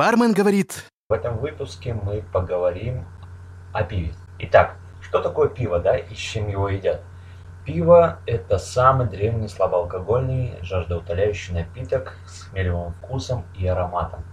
Бармен 0.00 0.32
говорит... 0.32 0.86
В 1.10 1.12
этом 1.12 1.36
выпуске 1.36 1.92
мы 1.92 2.24
поговорим 2.32 3.04
о 3.74 3.82
пиве. 3.82 4.14
Итак, 4.38 4.76
что 5.02 5.20
такое 5.20 5.50
пиво, 5.50 5.78
да, 5.78 5.98
и 5.98 6.14
с 6.14 6.16
чем 6.16 6.48
его 6.48 6.70
едят? 6.70 7.02
Пиво– 7.66 8.16
это 8.26 8.56
самый 8.56 9.08
древний 9.08 9.48
слабоалкогольный 9.48 10.54
жаждоутоляющий 10.62 11.52
напиток 11.52 12.16
с 12.26 12.44
хмелевым 12.44 12.94
вкусом 12.94 13.44
и 13.54 13.66
ароматом, 13.66 14.24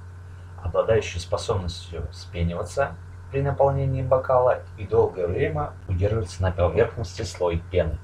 обладающий 0.64 1.20
способностью 1.20 2.08
вспениваться 2.14 2.96
при 3.30 3.42
наполнении 3.42 4.04
бокала 4.04 4.62
и 4.78 4.88
долгое 4.88 5.28
время 5.28 5.74
удерживаться 5.90 6.44
на 6.44 6.54
поверхности 6.54 7.24
слой 7.24 7.62
пены. 7.70 7.98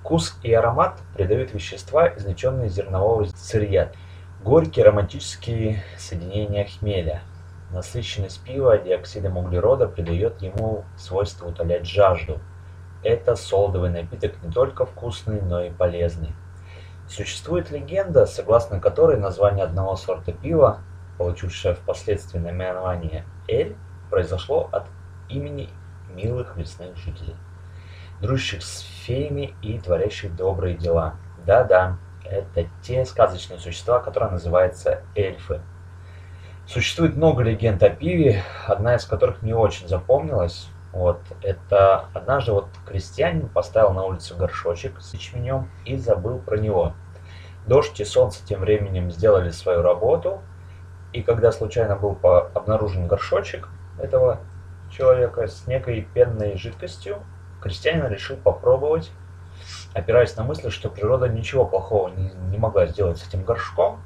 Вкус 0.00 0.40
и 0.42 0.50
аромат 0.54 0.98
придают 1.14 1.52
вещества, 1.52 2.08
извлеченные 2.08 2.68
из 2.68 2.72
зернового 2.72 3.26
сырья, 3.36 3.92
горькие 4.42 4.84
ароматические 4.84 5.82
соединения 5.98 6.66
хмеля. 6.66 7.22
Насыщенность 7.70 8.42
пива 8.42 8.78
диоксидом 8.78 9.36
углерода 9.36 9.86
придает 9.86 10.42
ему 10.42 10.84
свойство 10.96 11.48
утолять 11.48 11.86
жажду. 11.86 12.40
Это 13.04 13.36
солодовый 13.36 13.90
напиток 13.90 14.42
не 14.42 14.50
только 14.50 14.86
вкусный, 14.86 15.40
но 15.40 15.62
и 15.62 15.70
полезный. 15.70 16.32
Существует 17.08 17.70
легенда, 17.70 18.26
согласно 18.26 18.80
которой 18.80 19.18
название 19.18 19.64
одного 19.64 19.96
сорта 19.96 20.32
пива, 20.32 20.80
получившее 21.18 21.74
впоследствии 21.74 22.38
наименование 22.38 23.24
«Эль», 23.48 23.76
произошло 24.10 24.68
от 24.72 24.86
имени 25.28 25.68
милых 26.14 26.56
лесных 26.56 26.96
жителей 26.96 27.36
дружащих 28.20 28.62
с 28.62 28.80
феями 28.80 29.54
и 29.62 29.78
творящих 29.78 30.34
добрые 30.36 30.76
дела. 30.76 31.14
Да-да, 31.46 31.98
это 32.30 32.68
те 32.82 33.04
сказочные 33.04 33.58
существа, 33.58 34.00
которые 34.00 34.30
называются 34.30 35.02
эльфы. 35.14 35.60
Существует 36.66 37.16
много 37.16 37.42
легенд 37.42 37.82
о 37.82 37.90
пиве, 37.90 38.42
одна 38.66 38.94
из 38.94 39.04
которых 39.04 39.42
мне 39.42 39.56
очень 39.56 39.88
запомнилась. 39.88 40.68
Вот, 40.92 41.20
это 41.42 42.06
однажды 42.14 42.52
вот 42.52 42.68
крестьянин 42.86 43.48
поставил 43.48 43.92
на 43.92 44.04
улицу 44.04 44.36
горшочек 44.36 45.00
с 45.00 45.12
ячменем 45.14 45.70
и 45.84 45.96
забыл 45.96 46.38
про 46.38 46.58
него. 46.58 46.94
Дождь 47.66 48.00
и 48.00 48.04
солнце 48.04 48.44
тем 48.44 48.60
временем 48.60 49.10
сделали 49.10 49.50
свою 49.50 49.82
работу, 49.82 50.40
и 51.12 51.22
когда 51.22 51.52
случайно 51.52 51.96
был 51.96 52.18
обнаружен 52.22 53.06
горшочек 53.06 53.68
этого 54.00 54.40
человека 54.90 55.46
с 55.46 55.66
некой 55.66 56.02
пенной 56.14 56.56
жидкостью, 56.56 57.22
крестьянин 57.60 58.06
решил 58.08 58.36
попробовать, 58.36 59.10
опираясь 59.94 60.36
на 60.36 60.44
мысль, 60.44 60.70
что 60.70 60.88
природа 60.88 61.28
ничего 61.28 61.64
плохого 61.64 62.08
не, 62.08 62.30
не 62.50 62.58
могла 62.58 62.86
сделать 62.86 63.18
с 63.18 63.28
этим 63.28 63.44
горшком, 63.44 64.00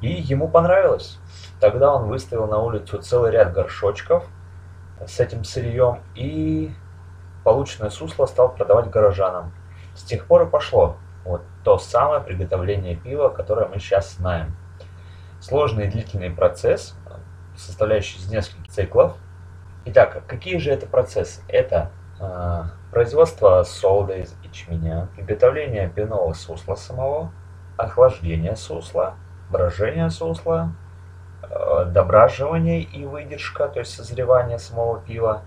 и 0.00 0.08
ему 0.08 0.48
понравилось. 0.48 1.18
Тогда 1.60 1.94
он 1.94 2.08
выставил 2.08 2.46
на 2.46 2.58
улицу 2.58 3.00
целый 3.00 3.30
ряд 3.30 3.52
горшочков 3.52 4.26
с 5.06 5.18
этим 5.20 5.44
сырьем 5.44 6.00
и 6.14 6.72
полученное 7.42 7.90
сусло 7.90 8.26
стал 8.26 8.54
продавать 8.54 8.90
горожанам. 8.90 9.52
С 9.94 10.02
тех 10.02 10.26
пор 10.26 10.42
и 10.42 10.46
пошло 10.46 10.96
вот 11.24 11.42
то 11.62 11.78
самое 11.78 12.20
приготовление 12.20 12.96
пива, 12.96 13.28
которое 13.28 13.66
мы 13.66 13.78
сейчас 13.78 14.14
знаем. 14.14 14.56
Сложный 15.40 15.86
и 15.86 15.90
длительный 15.90 16.30
процесс, 16.30 16.94
состоящий 17.56 18.18
из 18.18 18.30
нескольких 18.30 18.72
циклов. 18.72 19.16
Итак, 19.86 20.22
какие 20.26 20.58
же 20.58 20.70
это 20.70 20.86
процессы? 20.86 21.42
Это 21.48 21.90
а, 22.18 22.70
производство 22.90 23.62
из 23.62 24.34
ячменя, 24.54 25.08
приготовление 25.16 25.88
пивного 25.88 26.32
сусла 26.32 26.76
самого, 26.76 27.32
охлаждение 27.76 28.56
сусла, 28.56 29.14
брожение 29.50 30.10
сусла, 30.10 30.72
э, 31.42 31.84
дображивание 31.86 32.82
и 32.82 33.04
выдержка, 33.04 33.68
то 33.68 33.80
есть 33.80 33.94
созревание 33.94 34.58
самого 34.58 35.00
пива, 35.00 35.42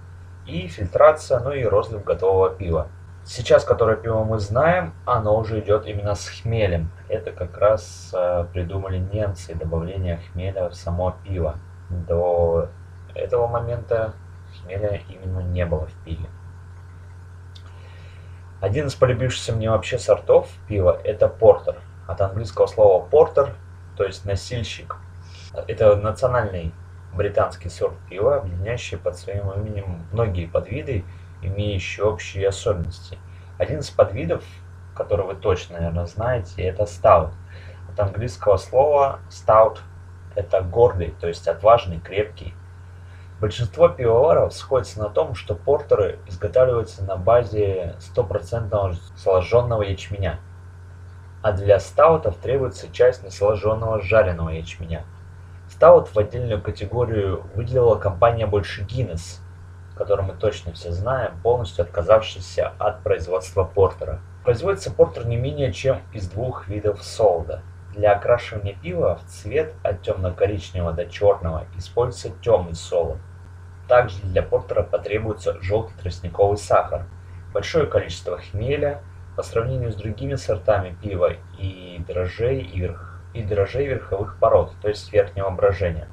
и 0.45 0.67
фильтрация, 0.67 1.39
ну 1.39 1.51
и 1.51 1.63
розлив 1.63 2.03
готового 2.03 2.49
пива. 2.49 2.87
Сейчас, 3.25 3.65
которое 3.65 3.97
пиво 3.97 4.23
мы 4.23 4.39
знаем, 4.39 4.93
оно 5.05 5.37
уже 5.37 5.59
идет 5.59 5.85
именно 5.85 6.15
с 6.15 6.29
хмелем. 6.29 6.89
Это 7.09 7.31
как 7.31 7.57
раз 7.57 8.13
э, 8.13 8.45
придумали 8.53 8.99
немцы, 8.99 9.53
добавление 9.53 10.21
хмеля 10.31 10.69
в 10.69 10.75
само 10.75 11.13
пиво. 11.25 11.55
До 11.89 12.69
этого 13.13 13.47
момента 13.47 14.13
хмеля 14.61 15.01
именно 15.09 15.39
не 15.39 15.65
было 15.65 15.87
в 15.87 15.93
пиве. 16.05 16.29
Один 18.59 18.87
из 18.87 18.95
полюбившихся 18.95 19.53
мне 19.53 19.69
вообще 19.69 19.99
сортов 19.99 20.49
пива– 20.67 20.99
это 21.03 21.27
портер. 21.27 21.75
От 22.07 22.21
английского 22.21 22.65
слова 22.65 23.05
портер, 23.05 23.53
то 23.95 24.03
есть 24.03 24.25
носильщик. 24.25 24.95
Это 25.67 25.95
национальный 25.95 26.73
британский 27.13 27.69
сорт 27.69 27.93
пива, 28.09 28.37
объединяющий 28.37 28.97
под 28.97 29.15
своим 29.15 29.51
именем 29.51 30.07
многие 30.11 30.47
подвиды, 30.47 31.05
имеющие 31.43 32.03
общие 32.03 32.47
особенности. 32.47 33.19
Один 33.59 33.79
из 33.79 33.91
подвидов, 33.91 34.43
который 34.95 35.27
вы 35.27 35.35
точно, 35.35 35.77
наверное, 35.77 36.07
знаете, 36.07 36.63
это 36.63 36.87
стаут. 36.87 37.33
От 37.91 37.99
английского 37.99 38.57
слова 38.57 39.19
stout– 39.29 39.77
это 40.35 40.61
гордый, 40.61 41.13
то 41.19 41.27
есть 41.27 41.47
отважный, 41.47 41.99
крепкий. 41.99 42.55
Большинство 43.39 43.87
пивоваров 43.87 44.51
сходятся 44.51 44.99
на 44.99 45.09
том, 45.09 45.35
что 45.35 45.53
портеры 45.53 46.17
изготавливаются 46.25 47.03
на 47.03 47.17
базе 47.17 47.95
стопроцентного 47.99 48.95
сложенного 49.15 49.83
ячменя, 49.83 50.39
а 51.43 51.51
для 51.51 51.79
стаутов 51.79 52.37
требуется 52.37 52.91
часть 52.91 53.23
несложенного 53.23 54.01
жареного 54.01 54.49
ячменя. 54.49 55.05
Стаут 55.69 56.07
в 56.07 56.17
отдельную 56.17 56.59
категорию 56.59 57.43
выделила 57.53 57.95
компания 57.95 58.47
больше 58.47 58.81
Guinness, 58.81 59.39
которую 59.95 60.29
мы 60.29 60.33
точно 60.33 60.73
все 60.73 60.91
знаем, 60.91 61.33
полностью 61.43 61.83
отказавшаяся 61.83 62.73
от 62.79 63.03
производства 63.03 63.63
портера. 63.63 64.19
Производится 64.45 64.89
портер 64.91 65.27
не 65.27 65.35
менее 65.35 65.71
чем 65.71 66.01
из 66.11 66.27
двух 66.27 66.67
видов 66.67 67.03
солода. 67.03 67.61
Для 67.97 68.11
окрашивания 68.11 68.75
пива 68.75 69.15
в 69.15 69.27
цвет 69.27 69.73
от 69.81 70.03
темно-коричневого 70.03 70.93
до 70.93 71.07
черного 71.07 71.65
используется 71.77 72.29
темный 72.43 72.75
солод. 72.75 73.17
Также 73.87 74.21
для 74.21 74.43
портера 74.43 74.83
потребуется 74.83 75.59
желтый 75.63 75.97
тростниковый 75.97 76.59
сахар, 76.59 77.05
большое 77.55 77.87
количество 77.87 78.37
хмеля 78.37 79.01
по 79.35 79.41
сравнению 79.41 79.91
с 79.91 79.95
другими 79.95 80.35
сортами 80.35 80.95
пива 81.01 81.31
и 81.57 81.99
дрожжей 82.07 82.61
и, 82.61 82.81
верх, 82.81 83.19
и 83.33 83.41
дрожжей 83.41 83.87
верховых 83.87 84.37
пород, 84.39 84.73
то 84.79 84.89
есть 84.89 85.11
верхнего 85.11 85.49
брожения. 85.49 86.07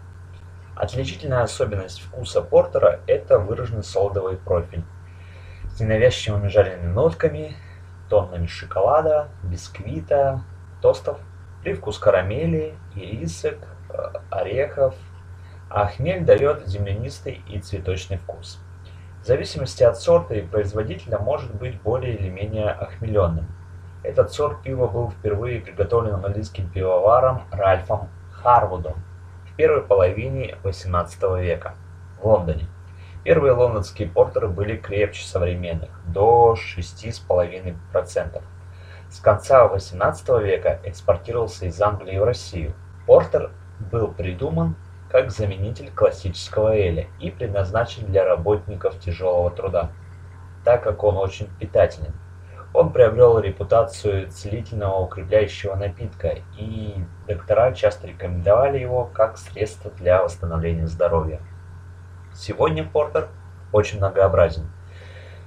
Отличительная 0.77 1.43
особенность 1.43 2.01
вкуса 2.01 2.41
портера– 2.41 3.01
это 3.07 3.39
выраженный 3.39 3.85
солодовый 3.85 4.39
профиль 4.39 4.85
с 5.69 5.81
ненавязчивыми 5.81 6.49
жареными 6.49 6.91
нотками, 6.91 7.55
тоннами 8.09 8.47
шоколада, 8.47 9.29
бисквита, 9.43 10.41
тостов, 10.81 11.19
привкус 11.65 11.99
карамели, 11.99 12.75
ирисок, 12.95 13.57
э, 13.89 13.95
орехов, 14.31 14.95
а 15.71 15.87
хмель 15.87 16.23
дает 16.23 16.69
землянистый 16.69 17.43
и 17.49 17.59
цветочный 17.59 18.19
вкус. 18.19 18.61
В 19.23 19.27
зависимости 19.27 19.83
от 19.83 19.99
сорта 19.99 20.35
и 20.35 20.43
производителя 20.43 21.19
может 21.19 21.55
быть 21.55 21.81
более 21.81 22.15
или 22.17 22.29
менее 22.29 22.69
охмеленным. 22.69 23.47
Этот 24.03 24.31
сорт 24.33 24.63
пива 24.63 24.87
был 24.87 25.11
впервые 25.11 25.63
приготовлен 25.63 26.17
английским 26.17 26.69
пивоваром 26.69 27.45
Ральфом 27.51 28.11
Харвудом 28.31 29.03
в 29.51 29.57
первой 29.57 29.81
половине 29.81 30.59
XVIII 30.63 31.41
века 31.43 31.75
в 32.21 32.27
Лондоне. 32.27 32.67
Первые 33.25 33.55
лондонские 33.55 34.07
портеры 34.09 34.49
были 34.49 34.77
крепче 34.77 35.25
современных, 35.25 35.89
до 36.07 36.55
6,5%. 36.55 38.43
С 39.15 39.21
конца 39.21 39.65
XVIII 39.69 40.43
века 40.43 40.81
экспортировался 40.83 41.67
из 41.67 41.81
Англии 41.81 42.19
в 42.19 42.25
Россию. 42.25 42.75
Портер 43.07 43.53
был 43.93 44.09
придуман 44.09 44.75
как 45.09 45.31
заменитель 45.31 45.93
классического 45.93 46.75
эля 46.75 47.07
и 47.21 47.31
предназначен 47.31 48.07
для 48.07 48.25
работников 48.25 48.99
тяжелого 48.99 49.53
труда, 49.53 49.93
так 50.65 50.83
как 50.83 51.05
он 51.05 51.17
очень 51.17 51.49
питателен. 51.61 52.13
Он 52.73 52.93
приобрел 52.93 53.39
репутацию 53.39 54.33
целительного 54.33 55.03
укрепляющего 55.03 55.77
напитка, 55.77 56.39
и 56.59 56.97
доктора 57.29 57.73
часто 57.73 58.09
рекомендовали 58.09 58.81
его 58.81 59.05
как 59.05 59.39
средство 59.39 59.93
для 59.93 60.25
восстановления 60.25 60.89
здоровья. 60.89 61.41
Сегодня 62.35 62.83
портер 62.83 63.29
очень 63.71 63.99
многообразен. 63.99 64.69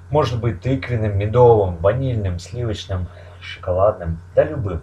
Может 0.09 0.39
быть 0.39 0.61
тыквенным, 0.61 1.17
медовым, 1.17 1.75
ванильным, 1.79 2.39
сливочным, 2.39 3.09
шоколадным, 3.47 4.19
да 4.35 4.43
любым. 4.43 4.81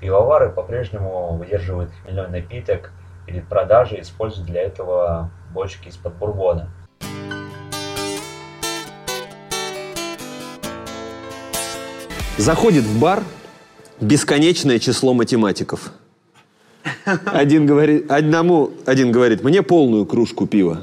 Пивовары 0.00 0.50
по-прежнему 0.50 1.36
выдерживают 1.36 1.90
хмельной 2.02 2.28
напиток– 2.28 2.92
перед 3.26 3.48
продажей 3.48 4.00
используют 4.00 4.46
для 4.46 4.62
этого 4.62 5.30
бочки 5.52 5.88
из-под 5.88 6.14
бурбона. 6.16 6.70
Заходит 12.36 12.84
в 12.84 13.00
бар 13.00 13.22
бесконечное 14.00 14.78
число 14.78 15.14
математиков. 15.14 15.92
Один 17.24 17.64
говорит, 17.64 18.10
одному, 18.10 18.72
один 18.86 19.12
говорит, 19.12 19.44
мне 19.44 19.62
полную 19.62 20.04
кружку 20.04 20.46
пива. 20.46 20.82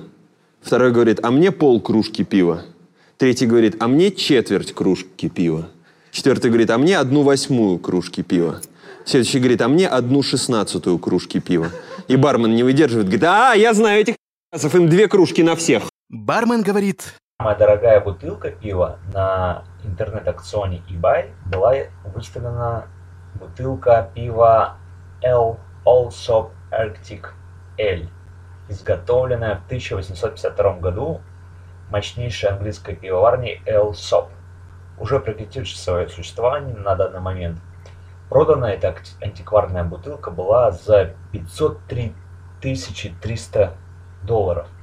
Второй 0.62 0.92
говорит, 0.92 1.20
а 1.24 1.32
мне 1.32 1.52
пол 1.52 1.82
кружки 1.82 2.24
пива. 2.24 2.64
Третий 3.18 3.46
говорит, 3.46 3.76
а 3.80 3.88
мне 3.88 4.12
четверть 4.12 4.74
кружки 4.74 5.30
пива. 5.30 5.68
Четвертый 6.12 6.50
говорит, 6.50 6.70
а 6.70 6.78
мне 6.78 6.98
одну 6.98 7.24
восьмую 7.24 7.80
кружки 7.80 8.22
пива. 8.22 8.62
Следующий 9.06 9.40
говорит, 9.40 9.62
а 9.62 9.68
мне 9.68 9.88
одну 9.88 10.22
шестнадцатую 10.22 11.00
кружки 11.00 11.40
пива. 11.40 11.70
И 12.08 12.18
бармен 12.18 12.54
не 12.54 12.64
выдерживает, 12.64 13.08
говорит, 13.08 13.24
а, 13.24 13.54
я 13.54 13.74
знаю 13.74 14.02
этих 14.02 14.16
им 14.74 14.90
две 14.90 15.08
кружки 15.08 15.42
на 15.42 15.56
всех. 15.56 15.84
Бармен 16.10 16.62
говорит, 16.62 17.16
Самая 17.40 17.58
дорогая 17.58 18.02
бутылка 18.02 18.52
пива 18.52 19.00
на 19.14 19.64
интернет-акционе 19.84 20.84
eBay 20.90 21.32
была 21.46 21.74
выставлена 22.14 22.86
бутылка 23.34 24.12
пива 24.14 24.78
L 25.24 25.58
Allsop 25.86 26.52
Arctic 26.72 27.30
L, 27.80 28.10
изготовленная 28.70 29.56
в 29.56 29.66
1852 29.66 30.74
году 30.74 31.22
мощнейшей 31.90 32.50
английской 32.50 32.96
пивоварней 32.96 33.62
Allsop, 33.66 34.28
уже 35.02 35.20
прекратившей 35.20 35.78
свое 35.78 36.08
существование 36.08 36.76
на 36.76 36.96
данный 36.96 37.20
момент. 37.20 37.60
Продана 38.30 38.72
эта 38.72 38.96
антикварная 39.22 39.84
бутылка 39.84 40.32
была 40.32 40.72
за 40.72 41.16
503 41.32 42.16
300 42.62 43.74
долларов– 44.24 44.68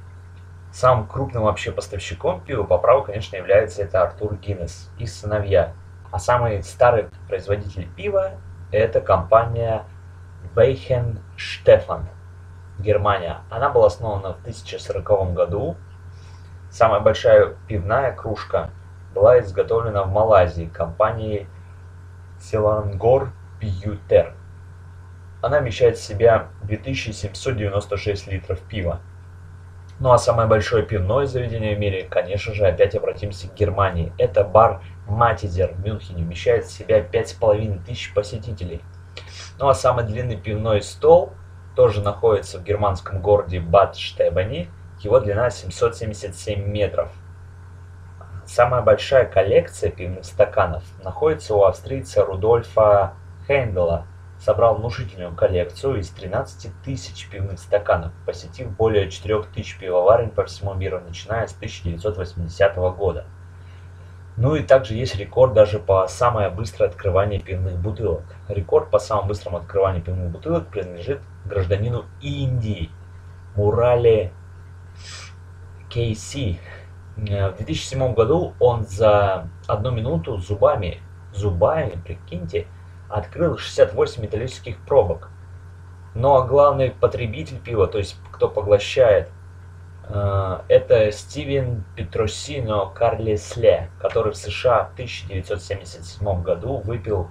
Самым 0.71 1.07
крупным 1.07 1.43
вообще 1.43 1.71
поставщиком 1.71 2.41
пива 2.41 2.63
по 2.63 2.77
праву, 2.77 3.03
конечно, 3.03 3.35
является 3.35 3.81
это 3.81 4.03
Артур 4.03 4.35
Гиннес 4.35 4.91
и 4.99 5.07
сыновья. 5.07 5.73
А 6.11 6.19
самый 6.19 6.61
старый 6.63 7.07
производитель 7.27 7.87
пива– 7.95 8.33
это 8.71 9.01
компания 9.01 9.83
Weichen 10.55 11.17
Stefan, 11.37 12.03
Германия. 12.77 13.39
Она 13.49 13.69
была 13.69 13.87
основана 13.87 14.33
в 14.33 14.41
1040 14.41 15.33
году. 15.33 15.75
Самая 16.69 16.99
большая 16.99 17.55
пивная 17.67 18.11
кружка 18.13 18.69
была 19.13 19.39
изготовлена 19.39 20.03
в 20.03 20.11
Малайзии 20.11 20.65
компанией 20.65 21.47
Селангор 22.39 23.31
Пьютер. 23.59 24.33
Она 25.41 25.59
вмещает 25.59 25.97
в 25.97 26.03
себя 26.03 26.49
2796 26.63 28.27
литров 28.27 28.59
пива. 28.59 28.99
Ну 29.99 30.11
а 30.11 30.17
самое 30.17 30.47
большое 30.47 30.83
пивное 30.83 31.25
заведение 31.25 31.75
в 31.75 31.79
мире, 31.79 32.07
конечно 32.09 32.53
же, 32.53 32.65
опять 32.65 32.95
обратимся 32.95 33.49
к 33.49 33.53
Германии. 33.53 34.13
Это 34.17 34.45
бар 34.45 34.81
Матизер 35.07 35.73
в 35.73 35.85
Мюнхене, 35.85 36.23
вмещает 36.23 36.65
в 36.65 36.71
себя 36.71 37.01
5,5 37.01 37.83
тысяч 37.83 38.13
посетителей. 38.13 38.81
Ну 39.57 39.67
а 39.67 39.73
самый 39.73 40.05
длинный 40.05 40.37
пивной 40.37 40.81
стол 40.81 41.33
тоже 41.75 42.01
находится 42.01 42.59
в 42.59 42.63
германском 42.63 43.21
городе 43.21 43.59
Бад 43.59 43.97
Штебани. 43.97 44.69
Его 45.01 45.19
длина 45.19 45.49
777 45.49 46.65
метров. 46.65 47.09
Самая 48.49 48.81
большая 48.81 49.25
коллекция 49.25 49.91
пивных 49.91 50.25
стаканов 50.25 50.83
находится 51.03 51.55
у 51.55 51.63
австрийца 51.63 52.25
Рудольфа 52.25 53.13
Хейндела– 53.47 54.05
собрал 54.39 54.75
внушительную 54.75 55.35
коллекцию 55.35 55.99
из 55.99 56.09
13 56.09 56.71
тысяч 56.83 57.29
пивных 57.29 57.59
стаканов, 57.59 58.11
посетив 58.25 58.69
более 58.71 59.09
4 59.09 59.43
тысяч 59.53 59.77
пивоварен 59.77 60.29
по 60.29 60.45
всему 60.45 60.73
миру, 60.73 61.01
начиная 61.05 61.47
с 61.47 61.53
1980 61.55 62.75
года. 62.95 63.25
Ну 64.37 64.55
и 64.55 64.63
также 64.63 64.93
есть 64.93 65.15
рекорд 65.15 65.53
даже 65.53 65.79
по 65.79 66.07
самое 66.07 66.49
быстрое 66.49 66.89
открывание 66.89 67.41
пивных 67.41 67.75
бутылок. 67.75 68.23
Рекорд 68.47 68.89
по 68.89 68.99
самому 68.99 69.27
быстрому 69.27 69.57
открыванию 69.57 70.01
пивных 70.01 70.29
бутылок 70.29 70.67
принадлежит 70.67 71.19
гражданину 71.43 72.05
Индии 72.21 72.89
Мурале 73.55 74.31
Кейси. 75.89 76.59
В 77.19 77.57
2007 77.57 78.13
году 78.13 78.53
он 78.59 78.85
за 78.85 79.47
одну 79.67 79.91
минуту 79.91 80.37
зубами, 80.37 81.01
зубами, 81.33 81.99
прикиньте, 82.05 82.65
открыл 83.09 83.57
68 83.57 84.23
металлических 84.23 84.77
пробок. 84.85 85.29
Но 86.15 86.45
главный 86.45 86.91
потребитель 86.91 87.59
пива, 87.59 87.87
то 87.87 87.97
есть 87.97 88.15
кто 88.31 88.47
поглощает, 88.47 89.29
э, 90.07 90.59
это 90.69 91.11
Стивен 91.11 91.83
Петросино 91.95 92.85
Карлесле, 92.85 93.89
который 93.99 94.31
в 94.31 94.37
США 94.37 94.85
в 94.85 94.93
1977 94.93 96.41
году 96.41 96.77
выпил 96.77 97.29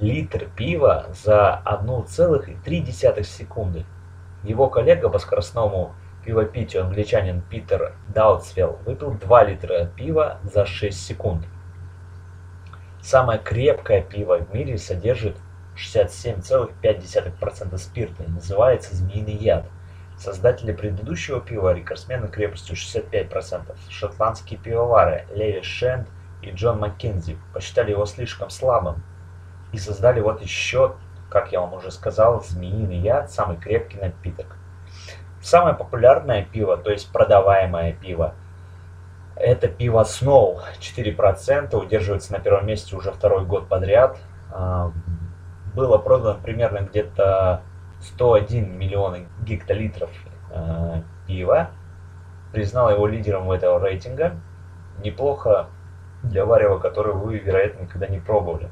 литр 0.00 0.48
пива 0.56 1.06
за 1.12 1.62
1,3 1.64 3.22
секунды. 3.22 3.86
Его 4.42 4.68
коллега 4.68 5.08
по 5.08 5.18
скоростному 5.18 5.94
пивопитию, 6.24 6.84
англичанин 6.84 7.42
Питер 7.42 7.94
Даутсвелл, 8.08 8.78
выпил 8.86 9.12
2 9.12 9.44
литра 9.44 9.86
пива 9.86 10.40
за 10.42 10.66
6 10.66 10.98
секунд. 10.98 11.46
Самое 13.02 13.38
крепкое 13.38 14.02
пиво 14.02 14.38
в 14.38 14.52
мире 14.54 14.78
содержит 14.78 15.36
67,5% 15.76 17.78
спирта 17.78 18.24
и 18.24 18.28
называется 18.28 18.96
«Змеиный 18.96 19.36
яд». 19.36 19.66
Создатели 20.16 20.72
предыдущего 20.72 21.40
пива, 21.40 21.74
рекордсмены 21.74 22.28
крепостью 22.28 22.76
65%, 22.76 23.76
шотландские 23.90 24.58
пивовары 24.58 25.26
Леви 25.34 25.62
Шенд 25.62 26.08
и 26.40 26.50
Джон 26.50 26.78
Маккензи, 26.78 27.36
посчитали 27.52 27.90
его 27.90 28.06
слишком 28.06 28.48
слабым 28.48 29.02
и 29.72 29.78
создали 29.78 30.20
вот 30.20 30.40
еще, 30.40 30.94
как 31.28 31.52
я 31.52 31.60
вам 31.60 31.74
уже 31.74 31.90
сказал, 31.90 32.42
«Змеиный 32.42 32.98
яд»– 32.98 33.30
самый 33.32 33.56
крепкий 33.56 33.98
напиток. 33.98 34.56
Самое 35.44 35.76
популярное 35.76 36.42
пиво, 36.42 36.76
то 36.76 36.90
есть 36.90 37.12
продаваемое 37.12 37.92
пиво– 37.92 38.34
это 39.36 39.68
пиво 39.68 40.02
Snow, 40.02 40.60
4%, 40.80 41.76
удерживается 41.76 42.32
на 42.32 42.38
первом 42.38 42.66
месте 42.66 42.94
уже 42.96 43.10
второй 43.10 43.44
год 43.44 43.68
подряд. 43.68 44.18
А, 44.52 44.92
было 45.74 45.98
продано 45.98 46.38
примерно 46.40 46.78
где-то 46.78 47.62
101 48.00 48.78
миллион 48.78 49.26
гектолитров 49.42 50.10
а, 50.52 51.02
пива. 51.26 51.70
Признал 52.52 52.90
его 52.90 53.06
лидером 53.08 53.50
этого 53.50 53.84
рейтинга. 53.84 54.36
Неплохо 55.02 55.66
для 56.22 56.44
варева, 56.44 56.78
которое 56.78 57.12
вы, 57.12 57.38
вероятно, 57.38 57.82
никогда 57.82 58.06
не 58.06 58.20
пробовали. 58.20 58.70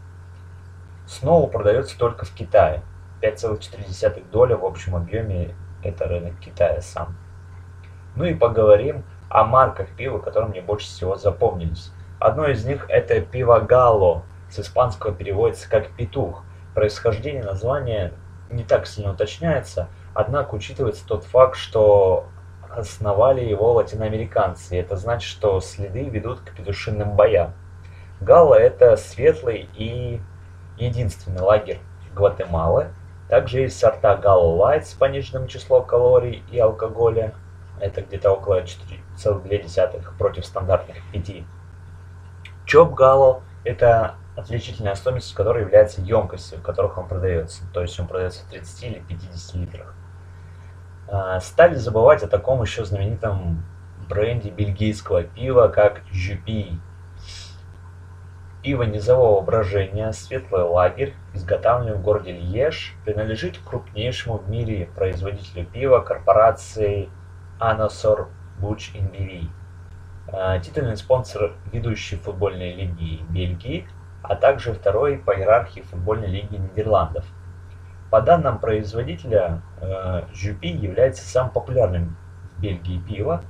Snow 1.09 1.50
продается 1.50 1.99
только 1.99 2.25
в 2.25 2.33
Китае. 2.33 2.83
5,4 3.21 4.31
доля 4.31 4.57
в 4.57 4.64
общем 4.64 4.95
объеме 4.95 5.55
это 5.83 6.07
рынок 6.07 6.39
Китая 6.41 6.81
сам. 6.81 7.17
Ну 8.17 8.25
и 8.25 8.35
поговорим 8.35 9.05
о 9.29 9.45
марках 9.45 9.89
пива, 9.97 10.19
которые 10.19 10.51
мне 10.51 10.61
больше 10.61 10.87
всего 10.87 11.17
запомнились. 11.17 11.93
Одно 12.19 12.47
из 12.47 12.65
них 12.65 12.87
это 12.89 13.21
пиво 13.21 13.59
Галло, 13.61 14.23
с 14.51 14.59
испанского 14.59 15.12
переводится 15.12 15.69
как 15.69 15.89
петух. 15.91 16.45
Происхождение 16.75 17.43
названия 17.43 18.12
не 18.51 18.65
так 18.65 18.87
сильно 18.87 19.12
уточняется, 19.12 19.89
однако 20.15 20.55
учитывается 20.55 21.07
тот 21.07 21.25
факт, 21.25 21.57
что 21.57 22.27
основали 22.71 23.43
его 23.43 23.73
латиноамериканцы. 23.73 24.79
Это 24.79 24.97
значит, 24.97 25.29
что 25.29 25.61
следы 25.61 26.05
ведут 26.05 26.41
к 26.41 26.55
петушиным 26.55 27.17
боям. 27.17 27.55
Галла– 28.21 28.55
это 28.61 28.97
светлый 28.97 29.69
и 29.75 30.21
единственный 30.79 31.41
лагерь 31.41 31.81
Гватемалы. 32.15 32.89
Также 33.33 33.61
есть 33.61 33.79
сорта 33.79 34.15
Галла 34.15 34.57
Лайт 34.57 34.87
с 34.87 34.93
пониженным 34.93 35.49
числом 35.49 35.87
калорий 35.87 36.45
и 36.51 36.59
алкоголя. 36.59 37.33
Это 37.81 38.03
где-то 38.03 38.31
около 38.31 38.62
4, 38.62 39.01
0,2 39.17 40.19
против 40.19 40.45
стандартных 40.45 40.99
5. 41.15 41.43
Чоп 42.67 42.93
Гало– 42.93 43.41
это 43.65 44.17
отличительная 44.37 44.93
особенность, 44.93 45.33
которая 45.33 45.62
является 45.62 46.03
емкостью, 46.03 46.59
в 46.59 46.62
которых 46.62 46.99
он 46.99 47.09
продается. 47.09 47.62
То 47.73 47.81
есть 47.81 47.99
он 47.99 48.07
продается 48.07 48.45
в 48.45 48.51
30 48.51 48.83
или 48.85 48.99
50 48.99 49.55
литрах. 49.55 49.95
А, 51.09 51.41
стали 51.41 51.77
забывать 51.77 52.23
о 52.23 52.29
таком 52.29 52.61
еще 52.61 52.85
знаменитом 52.85 53.65
бренде 54.11 54.51
бельгийского 54.51 55.23
пива, 55.23 55.69
как 55.69 56.03
Жюпи. 56.12 56.79
Пиво 58.62 58.85
низового 58.85 59.40
брожения 59.40 60.12
«Светлый 60.12 60.62
лагерь», 60.62 61.14
изготовленное 61.35 61.95
в 61.95 62.02
городе 62.02 62.31
Льеж, 62.31 62.95
принадлежит 63.04 63.59
крупнейшему 63.59 64.38
в 64.38 64.49
мире 64.49 64.88
производителю 64.95 65.66
пива 65.66 65.99
корпорации 65.99 67.09
Анасор 67.59 68.28
Буч. 68.61 68.92
А, 70.28 70.61
титульный 70.61 70.97
спонсор 70.97 71.54
ведущей 71.73 72.14
футбольной 72.14 72.73
лиги 72.73 73.25
Бельгии, 73.31 73.88
а 74.23 74.37
также 74.37 74.73
второй 74.73 75.19
по 75.19 75.33
иерархии 75.33 75.81
футбольной 75.81 76.28
лиги 76.28 76.54
Нидерландов. 76.54 77.25
По 78.12 78.21
данным 78.21 78.61
производителя, 78.61 79.61
Жюпи 80.33 80.69
является 80.69 81.26
самым 81.26 81.50
популярным 81.50 82.16
в 82.57 82.61
Бельгии 82.61 83.00
пиво. 83.00 83.42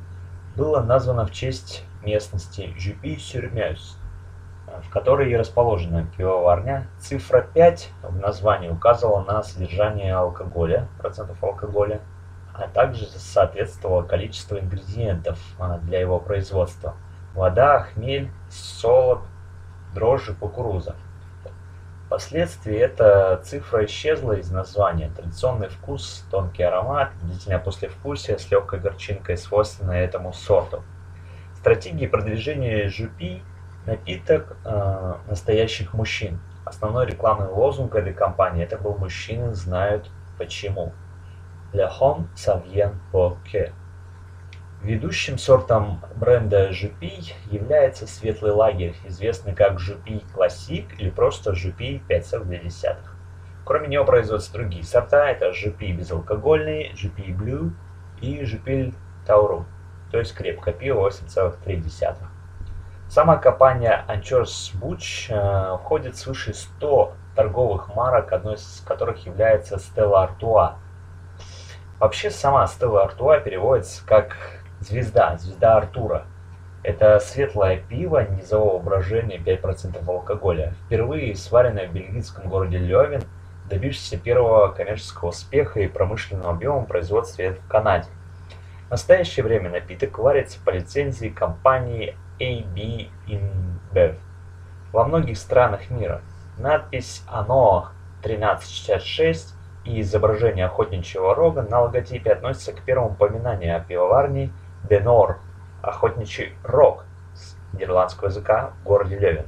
Было 0.57 0.81
названо 0.81 1.27
в 1.27 1.33
честь 1.33 1.85
местности 2.03 2.75
Жюпи-Сюрмёс. 2.79 3.99
В 4.81 4.91
которой 4.91 5.31
и 5.31 5.37
расположена 5.37 6.07
пивоварня. 6.17 6.87
Цифра 6.99 7.43
5 7.43 7.91
в 8.03 8.17
названии 8.17 8.69
указывала 8.69 9.23
на 9.23 9.43
содержание 9.43 10.15
алкоголя, 10.15 10.89
процентов 10.99 11.43
алкоголя, 11.43 12.01
а 12.55 12.69
также 12.69 13.07
соответствовало 13.07 14.03
количество 14.03 14.59
ингредиентов 14.59 15.39
а, 15.59 15.79
для 15.79 16.01
его 16.01 16.19
производства. 16.19 16.95
Вода, 17.35 17.81
хмель, 17.81 18.31
солод, 18.51 19.21
дрожжи, 19.95 20.35
кукуруза. 20.35 20.97
Впоследствии 22.07 22.77
эта 22.77 23.41
цифра 23.43 23.87
исчезла 23.87 24.33
из 24.33 24.51
названия. 24.51 25.11
Традиционный 25.17 25.69
вкус, 25.69 26.27
тонкий 26.31 26.63
аромат, 26.63 27.11
длительное 27.23 27.59
послевкусие 27.59 28.39
с 28.39 28.51
легкой 28.51 28.81
горчинкой, 28.81 29.39
свойственное 29.39 30.05
этому 30.05 30.35
сорту. 30.35 30.83
Стратегии 31.57 32.07
продвижения 32.07 32.89
жупи– 32.89 33.43
напиток 33.87 34.57
э, 34.65 35.15
настоящих 35.29 35.95
мужчин. 35.95 36.41
Основной 36.65 37.07
рекламный 37.07 37.49
лозунг 37.49 37.95
этой 37.95 38.15
компании– 38.15 38.63
это 38.65 38.79
был 38.79 38.97
«Мужчины 38.97 39.55
знают 39.55 40.11
почему». 40.39 40.93
Le 41.73 41.89
homme 41.89 42.29
ça 42.37 42.63
vient 42.63 42.93
pour 43.13 43.39
que. 43.51 43.73
Ведущим 44.83 45.39
сортом 45.39 46.03
бренда 46.17 46.73
Жупи 46.73 47.33
является 47.51 48.07
светлый 48.07 48.51
лагерь, 48.51 48.97
известный 49.05 49.55
как 49.55 49.79
Жупи 49.79 50.25
Классик 50.35 50.99
или 50.99 51.09
просто 51.09 51.55
Жупи 51.55 52.03
5,2. 52.09 52.97
Кроме 53.65 53.87
него 53.89 54.05
производятся 54.05 54.53
другие 54.53 54.83
сорта, 54.83 55.31
это 55.31 55.53
Жупи 55.53 55.93
безалкогольный, 55.93 56.93
Жупи 56.97 57.33
Блю 57.33 57.73
и 58.21 58.45
Жупи 58.45 58.93
Тауру, 59.25 59.67
то 60.11 60.19
есть 60.19 60.35
крепкое 60.35 60.75
пиво 60.75 61.09
8,3. 61.09 62.32
Сама 63.15 63.37
компания 63.37 64.07
Anchors 64.09 64.73
Butch 64.81 65.27
э, 65.29 65.77
входит 65.77 66.17
свыше 66.17 66.55
100 66.55 67.13
торговых 67.37 67.95
марок, 67.95 68.33
одной 68.33 68.55
из 68.55 68.83
которых 68.87 69.27
является 69.27 69.75
Stella 69.75 70.27
Artois. 70.27 70.77
Вообще 72.01 72.31
сама 72.31 72.65
Stella 72.65 73.07
Artois 73.07 73.43
переводится 73.43 74.03
как 74.07 74.39
Звезда, 74.81 75.37
звезда 75.37 75.77
Артура. 75.77 76.25
Это 76.83 77.21
светлое 77.21 77.77
пиво 77.87 78.27
низового 78.27 78.79
брожения 78.79 79.37
5% 79.37 80.09
алкоголя. 80.09 80.73
Впервые 80.87 81.37
сваренное 81.37 81.89
в 81.89 81.93
бельгийском 81.93 82.49
городе 82.49 82.79
Левин, 82.79 83.25
добившееся 83.69 84.17
первого 84.17 84.69
коммерческого 84.69 85.29
успеха 85.29 85.81
и 85.81 85.87
промышленного 85.87 86.53
объема 86.53 86.87
производства 86.87 87.43
в 87.43 87.69
Канаде. 87.69 88.09
В 88.87 88.93
настоящее 88.93 89.45
время 89.45 89.69
напиток 89.69 90.19
варится 90.19 90.59
по 90.65 90.71
лицензии 90.71 91.29
компании 91.29 92.17
AB 92.39 93.11
InBev 93.29 94.17
во 94.93 95.05
многих 95.05 95.39
странах 95.39 95.91
мира. 95.91 96.21
Надпись 96.59 97.23
«Оно 97.27 97.89
1366» 98.23 99.55
и 99.85 100.01
изображение 100.01 100.67
охотничьего 100.67 101.35
рога 101.35 101.63
на 101.63 101.81
логотипе 101.81 102.33
относятся 102.33 102.73
к 102.73 102.83
первому 102.83 103.11
упоминанию 103.11 103.77
о 103.77 103.81
пивоварне 103.81 104.53
Денор, 104.89 105.39
охотничий 105.83 106.55
рог 106.63 107.05
с 107.35 107.57
нидерландского 107.73 108.29
языка 108.29 108.73
в 108.81 108.85
городе 108.85 109.19
Левин. 109.19 109.47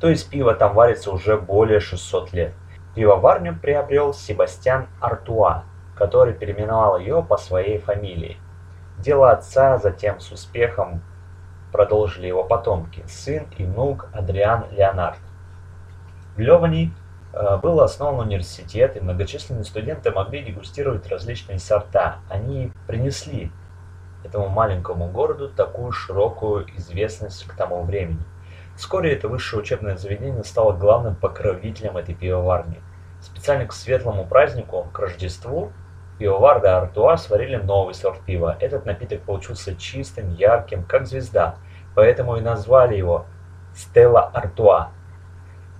То 0.00 0.08
есть 0.08 0.30
пиво 0.30 0.54
там 0.54 0.74
варится 0.74 1.10
уже 1.10 1.36
более 1.36 1.80
600 1.80 2.32
лет. 2.32 2.52
Пивоварню 2.94 3.58
приобрел 3.58 4.12
Себастьян 4.14 4.86
Артуа, 5.00 5.64
который 5.96 6.34
переименовал 6.34 6.98
ее 6.98 7.22
по 7.22 7.36
своей 7.36 7.78
фамилии. 7.78 8.38
Дело 8.98 9.30
отца 9.30 9.78
затем 9.78 10.20
с 10.20 10.30
успехом 10.30 11.02
продолжили 11.76 12.26
его 12.26 12.42
потомки, 12.42 13.04
сын 13.06 13.46
и 13.58 13.64
внук 13.64 14.08
Адриан 14.14 14.64
Леонард. 14.70 15.18
В 16.34 16.40
Левани 16.40 16.90
э, 17.34 17.58
был 17.58 17.82
основан 17.82 18.26
университет, 18.26 18.96
и 18.96 19.00
многочисленные 19.00 19.64
студенты 19.64 20.10
могли 20.10 20.42
дегустировать 20.42 21.06
различные 21.06 21.58
сорта. 21.58 22.16
Они 22.30 22.72
принесли 22.86 23.52
этому 24.24 24.48
маленькому 24.48 25.08
городу 25.08 25.50
такую 25.50 25.92
широкую 25.92 26.66
известность 26.78 27.44
к 27.44 27.54
тому 27.54 27.82
времени. 27.82 28.24
Вскоре 28.74 29.12
это 29.12 29.28
высшее 29.28 29.60
учебное 29.60 29.98
заведение 29.98 30.44
стало 30.44 30.72
главным 30.72 31.14
покровителем 31.14 31.98
этой 31.98 32.14
пивоварни. 32.14 32.80
Специально 33.20 33.66
к 33.66 33.74
светлому 33.74 34.26
празднику, 34.26 34.88
к 34.94 34.98
Рождеству, 34.98 35.72
пивоварды 36.18 36.68
Артуа 36.68 37.18
сварили 37.18 37.56
новый 37.56 37.92
сорт 37.92 38.20
пива. 38.20 38.56
Этот 38.60 38.86
напиток 38.86 39.20
получился 39.20 39.76
чистым, 39.76 40.34
ярким, 40.34 40.82
как 40.82 41.06
звезда, 41.06 41.56
поэтому 41.96 42.36
и 42.36 42.40
назвали 42.40 42.94
его 42.94 43.26
Стелла 43.74 44.30
Артуа. 44.32 44.90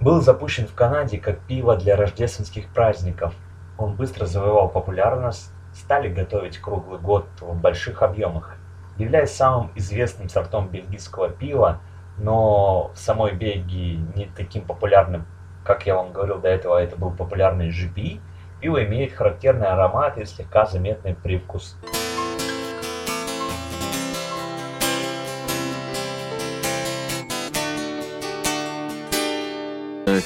Был 0.01 0.21
запущен 0.21 0.67
в 0.67 0.75
Канаде 0.75 1.19
как 1.19 1.39
пиво 1.43 1.77
для 1.77 1.95
рождественских 1.95 2.67
праздников. 2.69 3.33
Он 3.79 3.95
быстро 3.95 4.27
завоевал 4.27 4.69
популярность 4.69 5.53
стали 5.77 6.09
готовить 6.09 6.59
круглый 6.59 6.99
год 6.99 7.27
в 7.41 7.55
больших 7.61 8.03
объемах. 8.03 8.57
Являясь 8.97 9.33
самым 9.33 9.71
известным 9.75 10.29
сортом 10.29 10.69
бельгийского 10.69 11.29
пива, 11.29 11.81
но 12.19 12.91
в 12.95 12.99
самой 12.99 13.33
Бельгии 13.33 14.01
не 14.15 14.27
таким 14.35 14.65
популярным, 14.65 15.27
как 15.65 15.87
я 15.87 15.95
вам 15.95 16.13
говорил 16.13 16.39
до 16.39 16.49
этого, 16.49 16.83
это 16.83 16.97
был 16.97 17.11
популярный 17.11 17.69
GP, 17.69 18.21
пиво 18.61 18.85
имеет 18.85 19.13
характерный 19.13 19.69
аромат 19.69 20.17
и 20.17 20.25
слегка 20.25 20.65
заметный 20.65 21.15
привкус. 21.15 21.77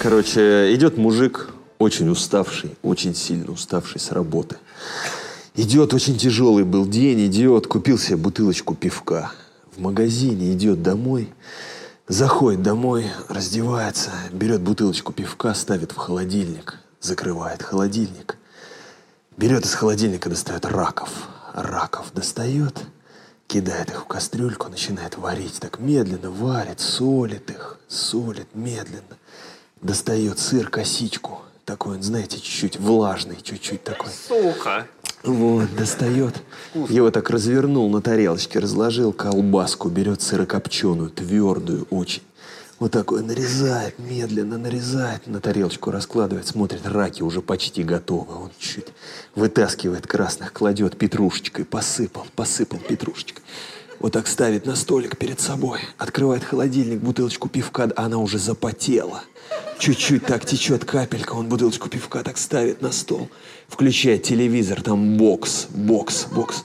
Короче, 0.03 0.75
идет 0.75 0.97
мужик, 0.97 1.51
очень 1.79 2.09
уставший, 2.09 2.75
очень 2.81 3.15
сильно 3.15 3.53
уставший 3.53 4.01
с 4.01 4.13
работы. 4.13 4.57
Идет, 5.55 5.93
очень 5.93 6.17
тяжелый 6.17 6.65
был 6.65 6.87
день, 6.87 7.27
идет, 7.27 7.67
купил 7.67 7.99
себе 7.99 8.17
бутылочку 8.17 8.75
пивка. 8.75 9.31
В 9.77 9.79
магазине 9.79 10.55
идет 10.55 10.83
домой, 10.83 11.29
заходит 12.09 12.63
домой, 12.63 13.09
раздевается, 13.29 14.11
берет 14.33 14.63
бутылочку 14.63 15.13
пивка, 15.13 15.53
ставит 15.53 15.93
в 15.93 15.97
холодильник, 15.97 16.79
закрывает 17.03 17.63
холодильник. 17.63 18.39
Берет 19.37 19.67
из 19.67 19.75
холодильника, 19.75 20.31
достает 20.31 20.65
раков. 20.65 21.11
Раков 21.53 22.11
достает, 22.15 22.87
кидает 23.47 23.91
их 23.91 24.01
в 24.01 24.07
кастрюльку, 24.07 24.71
начинает 24.71 25.19
варить. 25.19 25.61
Так 25.61 25.79
медленно 25.79 26.31
варит, 26.31 26.81
солит 26.81 27.51
их, 27.51 27.79
солит 27.87 28.49
медленно. 28.55 29.19
Достает 29.83 30.39
сыр, 30.39 30.69
косичку. 30.69 31.41
Такой 31.65 31.97
он, 31.97 32.03
знаете, 32.03 32.39
чуть-чуть 32.39 32.79
влажный, 32.79 33.39
чуть-чуть 33.43 33.83
такой. 33.85 34.11
Сука. 34.11 34.87
Вот, 35.23 35.75
достает. 35.77 36.35
Его 36.75 37.11
так 37.11 37.31
развернул 37.31 37.91
на 37.91 38.01
тарелочке, 38.01 38.59
разложил 38.59 39.13
колбаску, 39.13 39.89
берет 39.89 40.23
сырокопченую, 40.23 41.11
твердую 41.11 41.87
очень. 41.91 42.23
Вот 42.79 42.93
такой 42.93 43.23
нарезает, 43.23 43.99
медленно 43.99 44.57
нарезает, 44.57 45.27
на 45.27 45.41
тарелочку 45.41 45.91
раскладывает, 45.91 46.47
смотрит, 46.47 46.87
раки 46.87 47.23
уже 47.23 47.43
почти 47.43 47.83
готовы. 47.83 48.35
Он 48.35 48.51
чуть 48.59 48.87
вытаскивает 49.35 50.07
красных, 50.07 50.55
кладет 50.55 50.97
петрушечкой, 50.97 51.67
посыпал, 51.67 52.27
посыпал 52.35 52.79
петрушечкой. 52.79 53.45
Вот 53.99 54.15
так 54.15 54.27
ставит 54.27 54.65
на 54.65 54.77
столик 54.77 55.19
перед 55.19 55.41
собой, 55.41 55.81
открывает 55.99 56.43
холодильник, 56.43 57.01
бутылочку 57.01 57.51
пивка, 57.51 57.91
а 57.95 58.07
она 58.07 58.17
уже 58.17 58.39
запотела. 58.39 59.25
Чуть-чуть 59.79 60.27
так 60.27 60.45
течет 60.45 60.85
капелька, 60.85 61.33
он 61.33 61.49
бутылочку 61.49 61.89
пивка 61.89 62.23
так 62.23 62.37
ставит 62.37 62.83
на 62.83 62.93
стол, 62.93 63.31
включает 63.69 64.23
телевизор, 64.23 64.83
там 64.83 65.17
бокс, 65.17 65.67
бокс, 65.71 66.27
бокс. 66.27 66.65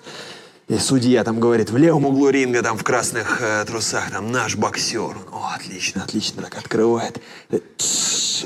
И 0.68 0.80
судья 0.80 1.24
там 1.24 1.40
говорит, 1.40 1.70
в 1.70 1.78
левом 1.78 2.08
углу 2.08 2.30
ринга, 2.30 2.64
там 2.64 2.76
в 2.76 2.84
красных 2.84 3.40
э, 3.40 3.66
трусах, 3.66 4.10
там 4.10 4.32
наш 4.32 4.56
боксер. 4.56 5.16
О, 5.32 5.54
отлично, 5.56 6.04
отлично, 6.04 6.42
так 6.42 6.58
открывает. 6.58 7.22
Э, 7.52 7.60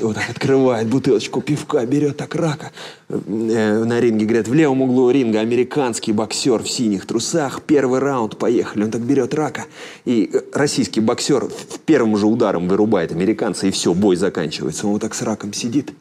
вот 0.02 0.16
так 0.16 0.28
открывает 0.28 0.86
бутылочку 0.86 1.40
пивка, 1.40 1.86
берет 1.86 2.18
так 2.18 2.34
рака. 2.34 2.72
Э, 3.08 3.84
на 3.84 4.00
ринге, 4.00 4.26
говорят, 4.26 4.48
в 4.48 4.52
левом 4.52 4.82
углу 4.82 5.10
ринга 5.10 5.40
американский 5.40 6.12
боксер 6.12 6.62
в 6.62 6.70
синих 6.70 7.06
трусах. 7.06 7.62
Первый 7.62 8.00
раунд, 8.00 8.36
поехали. 8.36 8.84
Он 8.84 8.90
так 8.90 9.00
берет 9.00 9.32
рака. 9.32 9.64
И 10.04 10.28
э, 10.30 10.40
российский 10.52 11.00
боксер 11.00 11.46
в 11.46 11.78
первым 11.86 12.18
же 12.18 12.26
ударом 12.26 12.68
вырубает 12.68 13.12
американца, 13.12 13.66
и 13.66 13.70
все, 13.70 13.94
бой 13.94 14.16
заканчивается. 14.16 14.86
Он 14.86 14.92
вот 14.92 15.00
так 15.00 15.14
с 15.14 15.22
раком 15.22 15.54
сидит. 15.54 15.92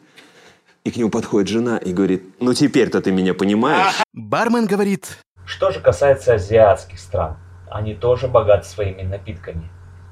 И 0.83 0.91
к 0.91 0.97
нему 0.97 1.09
подходит 1.09 1.49
жена 1.49 1.77
и 1.77 1.93
говорит, 1.93 2.23
ну 2.39 2.53
теперь-то 2.53 3.01
ты 3.01 3.11
меня 3.11 3.33
понимаешь? 3.33 4.01
Бармен 4.13 4.65
говорит, 4.65 5.19
что 5.49 5.71
же 5.71 5.79
касается 5.79 6.35
азиатских 6.35 6.99
стран, 6.99 7.35
они 7.71 7.95
тоже 7.95 8.27
богаты 8.27 8.67
своими 8.67 9.01
напитками. 9.01 9.67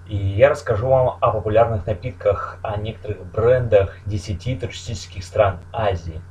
И 0.08 0.16
я 0.16 0.50
расскажу 0.50 0.88
вам 0.88 1.20
о 1.22 1.32
популярных 1.32 1.86
напитках, 1.86 2.58
о 2.64 2.76
некоторых 2.78 3.24
брендах 3.28 3.98
10 4.08 4.60
туристических 4.60 5.24
стран 5.24 5.60
Азии. 5.72 6.22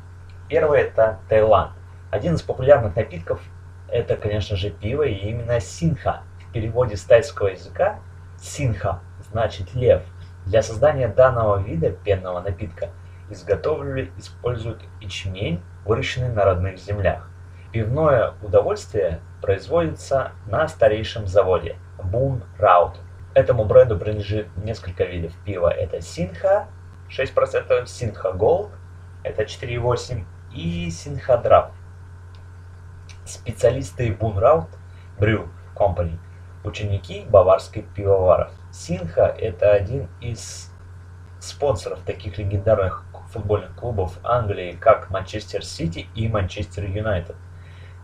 Первое 0.49 0.81
это 0.81 1.21
Таиланд. 1.29 1.71
Один 2.11 2.35
из 2.35 2.43
популярных 2.43 2.97
напитков 2.97 3.41
это, 3.89 4.17
конечно 4.17 4.57
же, 4.57 4.71
пиво 4.71 5.05
и 5.05 5.15
именно 5.15 5.61
синха. 5.61 6.23
В 6.41 6.53
переводе 6.53 6.97
с 6.97 7.05
тайского 7.05 7.47
языка 7.47 8.01
синха 8.41 9.03
значит 9.31 9.73
лев. 9.77 10.03
Для 10.47 10.63
создания 10.63 11.07
данного 11.07 11.63
вида 11.63 11.91
пенного 11.91 12.41
напитка 12.41 12.89
изготовили 13.31 14.11
используют 14.19 14.83
ячмень, 15.01 15.63
выращенный 15.85 16.31
на 16.31 16.45
родных 16.45 16.79
землях. 16.79 17.31
Пивное 17.77 18.33
удовольствие 18.41 19.21
производится 19.43 20.33
на 20.47 20.67
старейшем 20.67 21.27
заводе 21.27 21.77
Boon 21.99 22.41
Rout. 22.59 22.97
Этому 23.35 23.67
бренду 23.67 23.99
принадлежит 23.99 24.49
несколько 24.57 25.05
видов 25.05 25.35
пива. 25.45 25.69
Это 25.69 26.01
Синха 26.01 26.69
6%, 27.11 27.85
Синха 27.85 28.29
Gold 28.29 28.71
это 29.25 29.43
4,8 29.43 30.25
и 30.55 30.91
Синха 30.91 31.35
Drap. 31.35 31.73
Специалисты 33.27 34.09
Boon 34.09 34.39
Rout 34.39 34.69
Brew 35.19 35.47
Company 35.75 36.19
ученики 36.65 37.27
баварских 37.29 37.85
пивоваров. 37.89 38.53
Синха– 38.73 39.27
это 39.39 39.75
один 39.75 40.09
из 40.23 40.73
спонсоров 41.41 42.01
таких 42.07 42.39
легендарных 42.39 43.05
футбольных 43.29 43.77
клубов 43.77 44.19
Англии, 44.25 44.79
как 44.81 45.11
Манчестер 45.11 45.63
Сити 45.63 46.07
и 46.15 46.27
Манчестер 46.27 46.85
Юнайтед. 46.85 47.37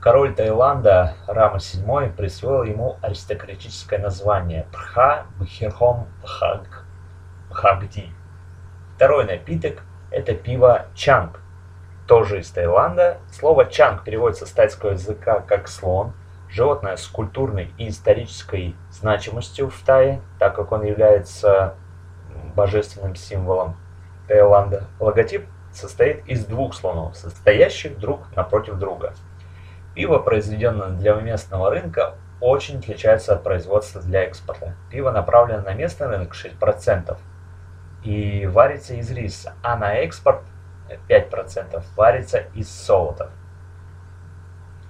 Король 0.03 0.35
Таиланда 0.35 1.15
Рама 1.29 1.59
VII 1.59 2.13
присвоил 2.17 2.65
ему 2.65 2.97
аристократическое 3.03 4.01
название 4.01 4.67
Пха 4.73 5.27
Бхирхом 5.39 6.09
Пхаг 6.25 6.85
Пхагди. 7.49 8.11
Второй 8.97 9.27
напиток– 9.27 9.85
это 10.11 10.35
пиво 10.35 10.87
Чанг, 10.97 11.39
тоже 12.09 12.41
из 12.41 12.51
Таиланда. 12.51 13.19
Слово 13.31 13.67
Чанг 13.67 14.03
переводится 14.03 14.45
с 14.45 14.51
тайского 14.51 14.91
языка 14.91 15.39
как 15.39 15.69
«слон», 15.69 16.15
животное 16.51 16.97
с 16.97 17.07
культурной 17.07 17.73
и 17.79 17.89
исторической 17.89 18.75
значимостью 18.91 19.71
в 19.71 19.81
Тае, 19.85 20.21
так 20.41 20.57
как 20.57 20.73
он 20.73 20.83
является 20.83 21.77
божественным 22.57 23.15
символом 23.15 23.77
Таиланда. 24.27 24.83
Логотип 24.99 25.47
состоит 25.73 26.27
из 26.27 26.45
двух 26.45 26.75
слонов, 26.75 27.17
состоящих 27.17 28.01
друг 28.01 28.23
напротив 28.35 28.79
друга. 28.81 29.15
Пиво, 29.95 30.19
произведенное 30.19 30.89
для 30.89 31.15
местного 31.15 31.71
рынка, 31.71 32.15
очень 32.41 32.79
отличается 32.79 33.35
от 33.35 33.43
производства 33.43 34.01
для 34.01 34.23
экспорта. 34.25 34.75
Пиво 34.91 35.11
направлено 35.11 35.63
на 35.63 35.75
местный 35.75 36.09
рынок 36.09 36.35
6% 36.35 37.17
и 38.05 38.47
варится 38.47 38.95
из 38.95 39.11
риса, 39.11 39.55
а 39.63 39.77
на 39.77 39.95
экспорт 39.95 40.41
5% 41.09 41.83
варится 41.97 42.39
из 42.55 42.69
солотов. 42.69 43.31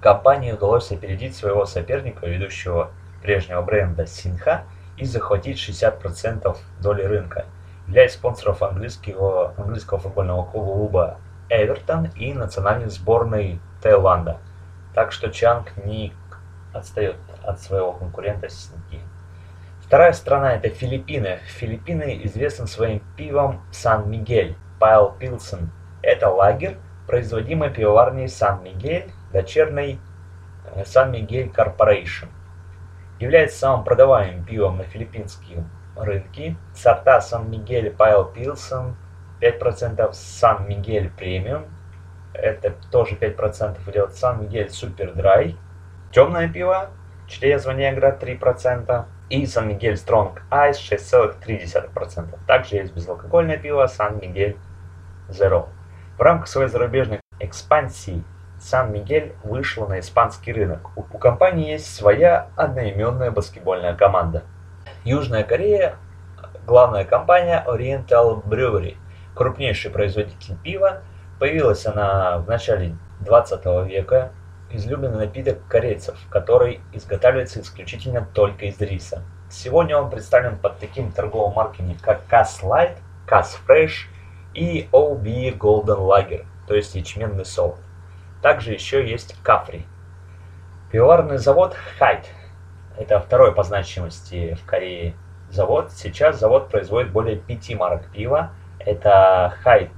Компании 0.00 0.52
удалось 0.52 0.90
опередить 0.90 1.36
своего 1.36 1.64
соперника, 1.66 2.26
ведущего 2.26 2.90
прежнего 3.22 3.62
бренда 3.62 4.06
Синха, 4.06 4.64
и 4.96 5.04
захватить 5.04 5.58
60% 5.58 6.56
доли 6.80 7.02
рынка, 7.02 7.46
являясь 7.86 8.14
спонсором 8.14 8.56
английского, 8.60 9.54
английского 9.56 9.98
футбольного 9.98 10.44
клуба 10.44 11.18
Эвертон 11.48 12.06
и 12.16 12.32
национальной 12.32 12.88
сборной 12.88 13.60
Таиланда. 13.82 14.38
Так 14.94 15.12
что 15.12 15.30
Чанг 15.30 15.76
не 15.84 16.12
отстает 16.72 17.16
от 17.42 17.60
своего 17.60 17.92
конкурента 17.92 18.48
Синхи. 18.48 19.00
Вторая 19.80 20.12
страна 20.12 20.54
это 20.54 20.68
Филиппины. 20.68 21.40
Филиппины 21.46 22.20
известны 22.24 22.66
своим 22.66 23.02
пивом 23.16 23.62
Сан-Мигель, 23.72 24.56
Пайл 24.78 25.12
Пилсен. 25.18 25.70
Это 26.02 26.28
лагер, 26.28 26.78
производимый 27.06 27.70
пивоварней 27.70 28.28
San 28.28 28.56
Miguel 28.56 29.12
дочерной 29.32 29.98
San 30.84 31.06
Miguel 31.06 31.50
Corporation. 31.50 32.26
Является 33.18 33.58
самым 33.58 33.84
продаваемым 33.84 34.44
пивом 34.44 34.78
на 34.78 34.84
филиппинском 34.84 35.70
рынке. 35.96 36.56
Сорта 36.74 37.20
San 37.20 37.43
Miguel 37.43 37.90
Pale 37.90 38.24
Pilsen 38.24 38.96
5%, 39.40 40.12
San 40.12 40.45
Miguel 40.45 41.10
Premium, 41.10 41.66
это 42.34 42.74
тоже 42.90 43.16
5% 43.16 43.78
идет, 43.90 44.14
San 44.14 44.33
Miguel 44.33 44.70
Super 44.70 45.12
Dry, 45.12 45.56
темное 46.10 46.48
пиво, 46.48 46.90
Cerveza 47.28 47.72
Negra 47.72 48.16
3%, 48.18 49.04
и 49.32 49.46
San 49.46 49.63
Miguel 49.63 49.96
Strong 49.96 50.42
Ice 50.50 50.78
6,3%. 50.78 52.38
Также 52.46 52.76
есть 52.76 52.94
безалкогольное 52.94 53.56
пиво 53.56 53.86
San 53.86 54.10
Miguel 54.10 54.58
Zero. 55.30 55.68
В 56.18 56.20
рамках 56.20 56.48
своей 56.48 56.68
зарубежной 56.68 57.20
экспансии 57.40 58.22
Сан-Мигель 58.60 59.34
вышла 59.42 59.86
на 59.86 60.00
испанский 60.00 60.52
рынок. 60.52 60.90
У, 60.96 61.00
у 61.00 61.18
компании 61.18 61.70
есть 61.70 61.94
своя 61.94 62.48
одноименная 62.56 63.30
баскетбольная 63.30 63.94
команда. 63.94 64.44
Южная 65.04 65.44
Корея, 65.44 65.96
главная 66.66 67.04
компания 67.04 67.64
Oriental 67.66 68.44
Brewery, 68.44 68.96
крупнейший 69.34 69.90
производитель 69.90 70.56
пива. 70.62 71.02
Появилась 71.42 71.84
она 71.86 72.38
в 72.38 72.46
начале 72.46 72.94
20 73.22 73.64
века. 73.88 74.30
Излюбленный 74.70 75.26
напиток 75.26 75.58
корейцев, 75.66 76.16
который 76.30 76.80
изготавливается 76.92 77.60
исключительно 77.60 78.24
только 78.32 78.66
из 78.66 78.80
риса. 78.80 79.24
Сегодня 79.50 79.98
он 79.98 80.08
представлен 80.08 80.56
под 80.56 80.78
такими 80.78 81.10
торговыми 81.10 81.52
марками, 81.52 81.98
как 82.00 82.20
Cass 82.30 82.62
Light, 82.62 82.96
Cass 83.26 83.56
Fresh 83.66 84.06
и 84.54 84.88
OB 84.92 85.58
Golden 85.58 85.98
Lager, 85.98 86.46
то 86.68 86.76
есть 86.76 86.94
ячменный 86.94 87.44
солод. 87.44 87.80
Также 88.40 88.72
еще 88.72 89.04
есть 89.04 89.34
Кафри. 89.42 89.84
Пивоварный 90.92 91.38
завод 91.38 91.74
Хайт. 91.98 92.24
Это 92.96 93.18
второй 93.18 93.52
по 93.52 93.64
значимости 93.64 94.54
в 94.62 94.64
Корее 94.64 95.16
завод. 95.50 95.90
Сейчас 95.90 96.38
завод 96.38 96.68
производит 96.68 97.10
более 97.10 97.34
пяти 97.34 97.74
марок 97.74 98.12
пива. 98.12 98.52
Это 98.78 99.52
Хайт 99.64 99.90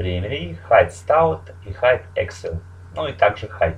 Премери, 0.00 0.56
Хайт 0.66 0.94
Стаут 0.94 1.52
и 1.66 1.74
Хайт 1.74 2.00
Excel. 2.16 2.58
Ну 2.96 3.06
и 3.06 3.12
также 3.12 3.48
Хайт. 3.48 3.76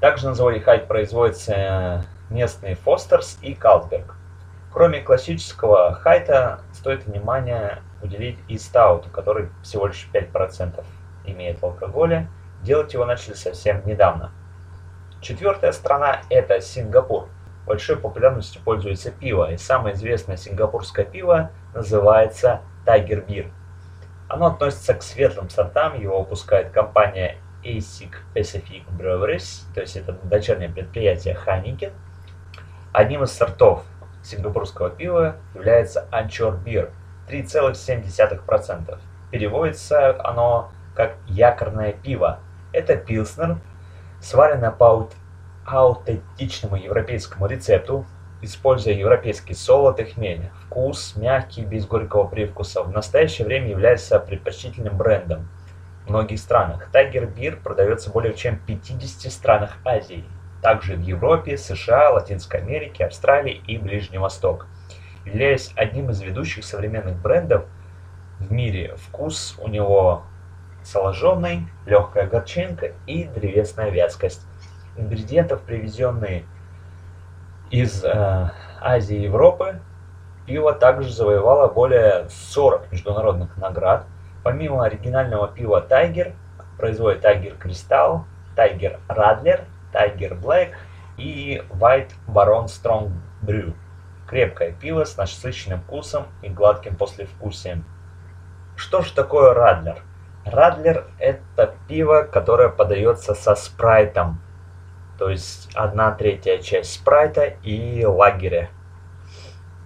Также 0.00 0.28
на 0.28 0.34
заводе 0.34 0.60
Хайт 0.60 0.86
производятся 0.86 2.04
местные 2.30 2.76
Фостерс 2.76 3.36
и 3.42 3.56
Калсберг. 3.56 4.14
Кроме 4.72 5.00
классического 5.00 5.94
Хайта, 5.94 6.60
стоит 6.72 7.04
внимание 7.04 7.82
уделить 8.00 8.38
и 8.46 8.56
Стауту, 8.56 9.10
который 9.10 9.48
всего 9.64 9.88
лишь 9.88 10.08
5% 10.14 10.84
имеет 11.24 11.60
в 11.60 11.64
алкоголе. 11.64 12.28
Делать 12.62 12.94
его 12.94 13.04
начали 13.04 13.34
совсем 13.34 13.84
недавно. 13.84 14.30
Четвертая 15.20 15.72
страна– 15.72 16.20
это 16.30 16.60
Сингапур. 16.60 17.26
Большой 17.66 17.96
популярностью 17.96 18.62
пользуется 18.62 19.10
пиво, 19.10 19.50
и 19.50 19.56
самое 19.56 19.96
известное 19.96 20.36
сингапурское 20.36 21.04
пиво 21.04 21.50
называется 21.74 22.60
Tiger 22.86 23.26
Beer. 23.26 23.50
Оно 24.34 24.46
относится 24.46 24.94
к 24.94 25.02
светлым 25.04 25.48
сортам, 25.48 25.96
его 25.96 26.18
выпускает 26.18 26.72
компания 26.72 27.36
ASIC 27.62 28.10
Pacific 28.34 28.82
Breweries, 28.98 29.62
то 29.72 29.80
есть 29.80 29.94
это 29.94 30.10
дочернее 30.24 30.68
предприятие 30.68 31.38
Heineken. 31.46 31.92
Одним 32.92 33.22
из 33.22 33.30
сортов 33.30 33.84
сингапурского 34.24 34.90
пива 34.90 35.36
является 35.54 36.08
Anchor 36.10 36.60
Beer 36.64 36.90
3,7%. 37.28 38.98
Переводится 39.30 40.20
оно 40.28 40.72
как 40.96 41.14
якорное 41.28 41.92
пиво. 41.92 42.40
Это 42.72 42.96
пилснер, 42.96 43.58
сваренное 44.20 44.72
по 44.72 45.08
аутентичному 45.64 46.74
европейскому 46.74 47.46
рецепту, 47.46 48.04
используя 48.44 48.94
европейский 48.94 49.54
солод 49.54 50.00
и 50.00 50.04
хмель. 50.04 50.50
Вкус 50.66 51.14
мягкий, 51.16 51.64
без 51.64 51.86
горького 51.86 52.26
привкуса. 52.26 52.82
В 52.82 52.90
настоящее 52.90 53.46
время 53.46 53.70
является 53.70 54.18
предпочтительным 54.18 54.96
брендом 54.96 55.48
в 56.04 56.10
многих 56.10 56.38
странах. 56.38 56.88
Tiger 56.92 57.32
Beer 57.34 57.60
продается 57.60 58.10
более 58.10 58.34
чем 58.34 58.56
в 58.56 58.66
50 58.66 59.32
странах 59.32 59.78
Азии. 59.84 60.24
Также 60.62 60.96
в 60.96 61.00
Европе, 61.00 61.56
США, 61.56 62.10
Латинской 62.10 62.60
Америке, 62.60 63.04
Австралии 63.04 63.62
и 63.66 63.78
Ближний 63.78 64.18
Восток. 64.18 64.66
Являясь 65.24 65.72
одним 65.76 66.10
из 66.10 66.20
ведущих 66.20 66.64
современных 66.64 67.16
брендов 67.16 67.64
в 68.38 68.52
мире, 68.52 68.94
вкус 68.96 69.56
у 69.58 69.68
него 69.68 70.22
соложенный, 70.82 71.66
легкая 71.86 72.26
горчинка 72.26 72.92
и 73.06 73.24
древесная 73.24 73.90
вязкость. 73.90 74.42
Ингредиентов, 74.96 75.62
привезенные 75.62 76.44
из 77.74 78.04
э, 78.04 78.50
Азии 78.80 79.16
и 79.16 79.22
Европы, 79.22 79.80
пиво 80.46 80.72
также 80.74 81.12
завоевало 81.12 81.66
более 81.66 82.28
40 82.30 82.92
международных 82.92 83.56
наград. 83.56 84.04
Помимо 84.44 84.84
оригинального 84.84 85.48
пива 85.48 85.84
Tiger, 85.88 86.34
производит 86.78 87.24
Tiger 87.24 87.58
Crystal, 87.60 88.22
Tiger 88.56 89.00
Radler, 89.08 89.64
Tiger 89.92 90.40
Black 90.40 90.70
и 91.16 91.64
White 91.70 92.12
Baron 92.28 92.66
Strong 92.66 93.10
Brew. 93.42 93.74
Крепкое 94.28 94.70
пиво 94.72 95.04
с 95.04 95.16
насыщенным 95.16 95.80
вкусом 95.80 96.26
и 96.42 96.48
гладким 96.48 96.94
послевкусием. 96.94 97.84
Что 98.76 99.02
же 99.02 99.12
такое 99.12 99.52
Radler? 99.52 99.98
Радлер– 100.44 101.06
это 101.18 101.74
пиво, 101.88 102.22
которое 102.22 102.68
подается 102.68 103.34
со 103.34 103.56
спрайтом. 103.56 104.40
То 105.18 105.30
есть 105.30 105.70
одна 105.74 106.10
третья 106.10 106.58
часть 106.58 106.94
спрайта 106.94 107.44
и 107.62 108.04
лагеря. 108.04 108.70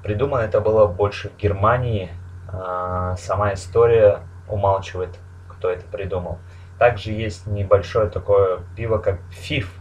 Придумано 0.03 0.43
это 0.43 0.61
было 0.61 0.87
больше 0.87 1.29
в 1.29 1.37
Германии. 1.37 2.11
А, 2.51 3.17
сама 3.17 3.53
история 3.53 4.21
умалчивает, 4.49 5.19
кто 5.49 5.71
это 5.71 5.85
придумал. 5.87 6.39
Также 6.79 7.11
есть 7.11 7.47
небольшое 7.47 8.09
такое 8.09 8.61
пиво, 8.77 8.99
как 8.99 9.21
фиф. 9.31 9.73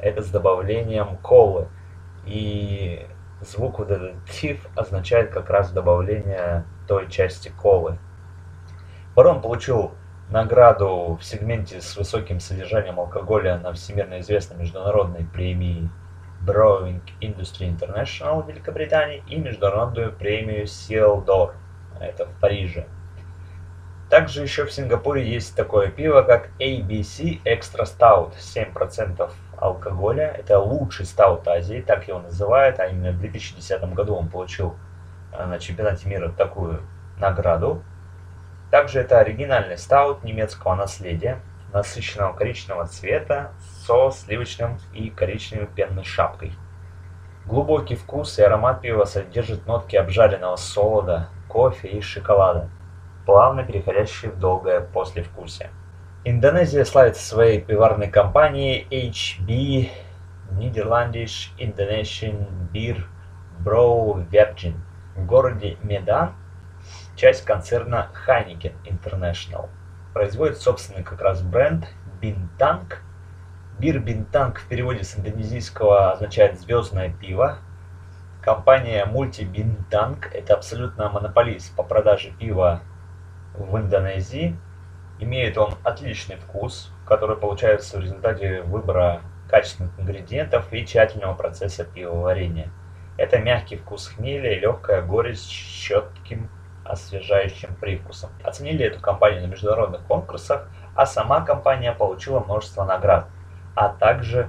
Это 0.00 0.22
с 0.22 0.30
добавлением 0.30 1.16
колы. 1.18 1.68
И 2.24 3.06
звук 3.40 3.80
вот 3.80 3.90
этот 3.90 4.14
фиф 4.26 4.66
означает 4.76 5.30
как 5.30 5.50
раз 5.50 5.72
добавление 5.72 6.64
той 6.86 7.08
части 7.10 7.52
колы. 7.60 7.98
Барон 9.14 9.40
получил 9.40 9.92
награду 10.30 11.18
в 11.20 11.24
сегменте 11.24 11.80
с 11.80 11.96
высоким 11.96 12.40
содержанием 12.40 12.98
алкоголя 12.98 13.58
на 13.58 13.72
всемирно 13.72 14.20
известной 14.20 14.56
международной 14.56 15.24
премии 15.24 15.88
Brewing 16.44 17.00
Industry 17.20 17.68
International 17.68 18.42
в 18.42 18.48
Великобритании 18.48 19.22
и 19.28 19.36
международную 19.36 20.12
премию 20.12 20.64
Ciel 20.64 21.24
d'Or, 21.24 21.52
это 22.00 22.26
в 22.26 22.40
Париже. 22.40 22.86
Также 24.10 24.42
еще 24.42 24.64
в 24.64 24.72
Сингапуре 24.72 25.28
есть 25.28 25.56
такое 25.56 25.88
пиво, 25.88 26.22
как 26.22 26.50
ABC 26.60 27.42
Extra 27.44 27.84
Stout, 27.84 28.34
7% 28.38 29.30
алкоголя. 29.56 30.28
Это 30.28 30.60
лучший 30.60 31.06
стаут 31.06 31.48
Азии, 31.48 31.82
так 31.84 32.06
его 32.06 32.20
называют, 32.20 32.78
а 32.78 32.86
именно 32.86 33.10
в 33.10 33.18
2010 33.18 33.82
году 33.94 34.14
он 34.14 34.28
получил 34.28 34.76
э, 35.32 35.44
на 35.44 35.58
чемпионате 35.58 36.08
мира 36.08 36.30
такую 36.30 36.82
награду. 37.18 37.82
Также 38.70 39.00
это 39.00 39.20
оригинальный 39.20 39.78
стаут 39.78 40.24
немецкого 40.24 40.74
наследия, 40.74 41.40
насыщенного 41.72 42.32
коричневого 42.32 42.86
цвета 42.86 43.52
со 43.86 44.10
сливочным 44.10 44.78
и 44.92 45.10
коричневой 45.10 45.66
пенной 45.66 46.04
шапкой. 46.04 46.52
Глубокий 47.44 47.94
вкус 47.94 48.38
и 48.38 48.42
аромат 48.42 48.80
пива 48.80 49.04
содержит 49.04 49.66
нотки 49.66 49.94
обжаренного 49.94 50.56
солода, 50.56 51.28
кофе 51.48 51.88
и 51.88 52.00
шоколада, 52.00 52.68
плавно 53.24 53.62
переходящие 53.62 54.32
в 54.32 54.38
долгое 54.38 54.80
послевкусие. 54.80 55.70
Индонезия 56.24 56.84
славится 56.84 57.24
своей 57.24 57.60
пиварной 57.60 58.10
компанией 58.10 58.88
HB 58.90 59.90
Netherlandish 60.50 61.50
Indonesian 61.58 62.48
Beer 62.72 63.04
Brew 63.64 64.28
Virgin 64.28 64.74
в 65.14 65.24
городе 65.24 65.76
Медан 65.82 66.34
часть 67.16 67.44
концерна 67.44 68.10
Heineken 68.26 68.74
International. 68.84 69.68
Производит 70.12 70.58
собственный 70.58 71.02
как 71.02 71.20
раз 71.20 71.42
бренд 71.42 71.86
Bintang. 72.20 72.94
Бир 73.78 73.98
Bintang 73.98 74.54
в 74.54 74.66
переводе 74.68 75.02
с 75.02 75.16
индонезийского 75.18 76.12
означает 76.12 76.60
«звездное 76.60 77.10
пиво». 77.10 77.58
Компания 78.42 79.04
Multi 79.06 79.50
Bintang– 79.50 80.24
это 80.32 80.54
абсолютно 80.54 81.10
монополист 81.10 81.74
по 81.74 81.82
продаже 81.82 82.32
пива 82.38 82.82
в 83.54 83.76
Индонезии. 83.76 84.56
Имеет 85.18 85.58
он 85.58 85.74
отличный 85.82 86.36
вкус, 86.36 86.92
который 87.06 87.36
получается 87.36 87.98
в 87.98 88.00
результате 88.00 88.62
выбора 88.62 89.22
качественных 89.48 89.98
ингредиентов 89.98 90.72
и 90.72 90.84
тщательного 90.86 91.34
процесса 91.34 91.84
пивоварения. 91.84 92.70
Это 93.16 93.38
мягкий 93.38 93.76
вкус 93.76 94.08
хмеля 94.08 94.52
и 94.54 94.60
легкая 94.60 95.02
горечь 95.02 95.38
с 95.38 95.46
четким 95.46 96.50
освежающим 96.86 97.74
привкусом. 97.76 98.30
Оценили 98.42 98.84
эту 98.86 99.00
компанию 99.00 99.42
на 99.42 99.46
международных 99.46 100.02
конкурсах, 100.02 100.68
а 100.94 101.06
сама 101.06 101.42
компания 101.42 101.92
получила 101.92 102.40
множество 102.40 102.84
наград, 102.84 103.28
а 103.74 103.88
также 103.88 104.48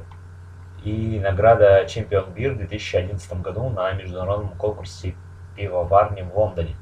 и 0.84 1.20
награда 1.20 1.86
Чемпион 1.88 2.32
Бир 2.32 2.54
в 2.54 2.58
2011 2.58 3.42
году 3.42 3.70
на 3.70 3.92
международном 3.94 4.52
конкурсе 4.58 5.16
пивоварни 5.56 6.22
в 6.22 6.38
Лондоне. 6.38 6.76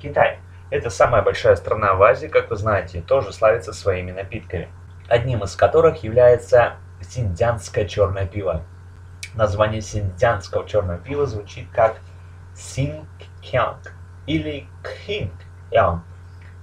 Китай. 0.00 0.38
Это 0.70 0.90
самая 0.90 1.22
большая 1.22 1.56
страна 1.56 1.94
в 1.94 2.02
Азии, 2.02 2.26
как 2.26 2.50
вы 2.50 2.56
знаете, 2.56 3.00
тоже 3.00 3.32
славится 3.32 3.72
своими 3.72 4.10
напитками, 4.10 4.68
одним 5.08 5.44
из 5.44 5.54
которых 5.56 6.02
является 6.02 6.74
синдзянское 7.00 7.86
черное 7.86 8.26
пиво. 8.26 8.62
Название 9.34 9.80
синдзянского 9.80 10.66
черного 10.66 10.98
пива 10.98 11.26
звучит 11.26 11.68
как 11.70 11.96
Синг-кянг 12.54 13.92
или 14.26 14.66
King 15.06 15.30
Young 15.70 16.00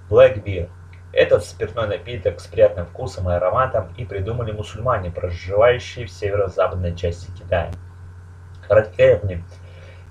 Black 0.10 0.44
Beer. 0.44 0.70
Этот 1.14 1.44
спиртной 1.44 1.88
напиток 1.88 2.40
с 2.40 2.48
приятным 2.48 2.86
вкусом 2.86 3.30
и 3.30 3.34
ароматом 3.34 3.94
и 3.98 4.06
придумали 4.06 4.52
мусульмане, 4.52 5.12
проживающие 5.12 6.06
в 6.06 6.12
северо-западной 6.12 6.96
части 6.96 7.30
Китая. 7.32 7.72
Характерный, 8.68 9.44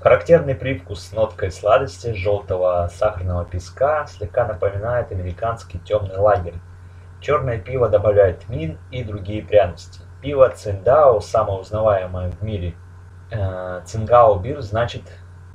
характерный 0.01 0.55
привкус 0.55 1.01
с 1.01 1.13
ноткой 1.13 1.51
сладости 1.53 2.13
желтого 2.13 2.91
сахарного 2.93 3.47
песка 3.47 4.07
слегка 4.07 4.47
напоминает 4.47 5.11
американский 5.11 5.79
темный 5.79 6.19
лагерь. 6.19 6.57
Черное 7.21 7.59
пиво 7.59 7.89
добавляет 7.89 8.49
мин 8.51 8.79
и 8.91 9.03
другие 9.03 9.43
пряности. 9.43 10.01
Пиво 10.21 10.51
Циндао, 10.51 11.21
самое 11.21 11.61
узнаваемое 11.61 12.31
в 12.31 12.43
мире. 12.43 12.75
Э, 13.31 13.81
Цингао 13.87 14.39
бир 14.39 14.61
значит 14.61 15.03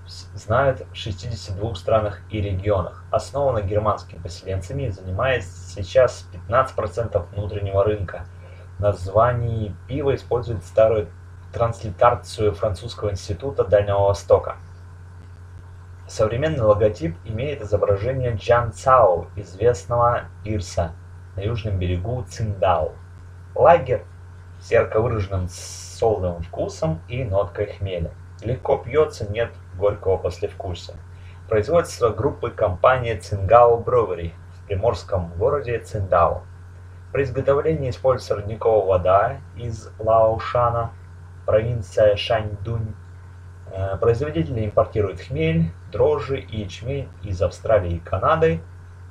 знают 0.08 0.86
в 0.92 0.96
62 0.96 1.76
странах 1.76 2.22
и 2.30 2.42
регионах. 2.42 3.04
Основана 3.12 3.62
германскими 3.62 4.20
поселенцами 4.20 4.84
и 4.84 4.90
занимает 4.90 5.44
сейчас 5.44 6.28
15% 6.50 7.26
внутреннего 7.34 7.84
рынка. 7.84 8.26
Название 8.80 9.74
пива 9.88 10.16
использует 10.16 10.64
старую 10.64 11.08
транслитерацию 11.54 12.54
французского 12.54 13.12
института 13.12 13.64
Дальнего 13.64 14.08
Востока. 14.08 14.58
Современный 16.08 16.64
логотип 16.64 17.16
имеет 17.26 17.62
изображение 17.62 18.36
Джан 18.36 18.74
Цао, 18.74 19.28
известного 19.36 20.26
пирса 20.44 20.92
на 21.36 21.42
южном 21.42 21.80
берегу 21.80 22.24
Циндао. 22.30 22.92
Лагерь 23.56 24.04
с 24.60 24.72
ярко 24.72 25.02
выраженным 25.02 25.48
солодовым 25.50 26.44
вкусом 26.44 27.02
и 27.08 27.24
ноткой 27.24 27.68
хмеля. 27.68 28.12
Легко 28.42 28.78
пьется, 28.78 29.32
нет 29.32 29.52
горького 29.78 30.18
послевкусия. 30.18 30.96
Производство 31.50 32.10
группы 32.10 32.50
компании 32.50 33.16
Цингао 33.16 33.80
Brewery 33.80 34.32
в 34.56 34.66
приморском 34.68 35.32
городе 35.38 35.80
Циндао. 35.80 36.44
При 37.12 37.24
изготовлении 37.24 37.92
используется 37.92 38.36
родниковая 38.36 38.86
вода 38.86 39.38
из 39.56 39.90
Лаошана, 40.00 40.92
провинция 41.46 42.16
Шаньдунь. 42.16 42.94
Э, 43.72 43.98
производители 43.98 44.66
импортируют 44.66 45.22
хмель, 45.22 45.72
дрожжи 45.92 46.40
и 46.40 46.62
ячмень 46.62 47.10
из 47.24 47.42
Австралии 47.42 47.98
и 47.98 48.00
Канады. 48.00 48.62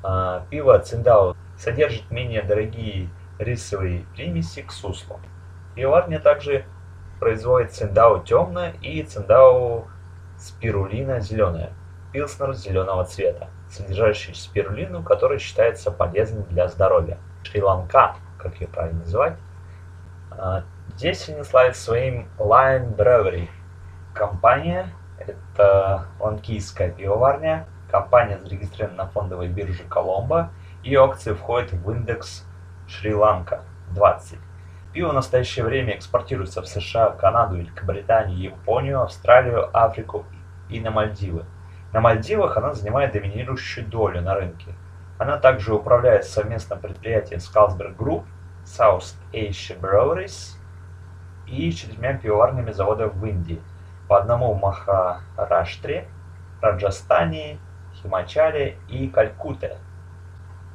Э, 0.02 0.40
пиво 0.50 0.78
Циндао 0.78 1.36
содержит 1.56 2.10
менее 2.10 2.42
дорогие 2.42 3.08
рисовые 3.38 4.04
примеси 4.14 4.62
к 4.62 4.72
суслу. 4.72 5.20
Пивоварня 5.74 6.20
также 6.20 6.64
производит 7.20 7.72
циндао 7.72 8.18
темное 8.18 8.74
и 8.82 9.02
циндао 9.02 9.84
спирулина 10.38 11.20
зеленая, 11.20 11.72
пилснер 12.12 12.54
зеленого 12.54 13.04
цвета, 13.04 13.48
содержащий 13.70 14.34
спирулину, 14.34 15.02
который 15.02 15.38
считается 15.38 15.90
полезным 15.90 16.44
для 16.44 16.68
здоровья. 16.68 17.18
Шри-Ланка, 17.42 18.16
как 18.38 18.60
ее 18.60 18.68
правильно 18.68 19.00
называть. 19.00 19.36
А, 20.30 20.64
здесь 20.96 21.30
славятся 21.42 21.82
своим 21.82 22.28
Lion 22.38 22.94
Brewery. 22.96 23.48
Компания, 24.14 24.90
это 25.18 26.06
ланкийская 26.20 26.90
пивоварня, 26.90 27.66
компания 27.90 28.38
зарегистрирована 28.38 29.04
на 29.04 29.10
фондовой 29.10 29.48
бирже 29.48 29.82
Коломбо, 29.84 30.50
ее 30.82 31.04
акции 31.04 31.32
входят 31.32 31.72
в 31.72 31.90
индекс 31.90 32.44
Шри-Ланка 32.86 33.62
20. 33.90 34.38
Пиво 34.94 35.08
в 35.08 35.14
настоящее 35.14 35.64
время 35.64 35.96
экспортируется 35.96 36.62
в 36.62 36.68
США, 36.68 37.10
Канаду, 37.10 37.56
Великобританию, 37.56 38.38
Японию, 38.38 39.02
Австралию, 39.02 39.68
Африку 39.76 40.24
и 40.70 40.78
на 40.78 40.92
Мальдивы. 40.92 41.44
На 41.92 42.00
Мальдивах 42.00 42.56
она 42.56 42.74
занимает 42.74 43.10
доминирующую 43.10 43.88
долю 43.88 44.22
на 44.22 44.36
рынке. 44.36 44.72
Она 45.18 45.36
также 45.38 45.74
управляет 45.74 46.24
совместным 46.26 46.78
предприятием 46.78 47.40
Carlsberg 47.40 47.96
Group, 47.96 48.22
South 48.64 49.16
Asia 49.32 49.76
Breweries 49.76 50.56
и 51.48 51.72
четырьмя 51.72 52.14
пивоварными 52.14 52.70
заводами 52.70 53.10
в 53.10 53.26
Индии, 53.26 53.60
по 54.08 54.18
одному 54.18 54.54
в 54.54 54.60
Махараштре, 54.60 56.06
Раджастане, 56.62 57.58
Химачале 57.96 58.76
и 58.88 59.08
Калькутте. 59.08 59.76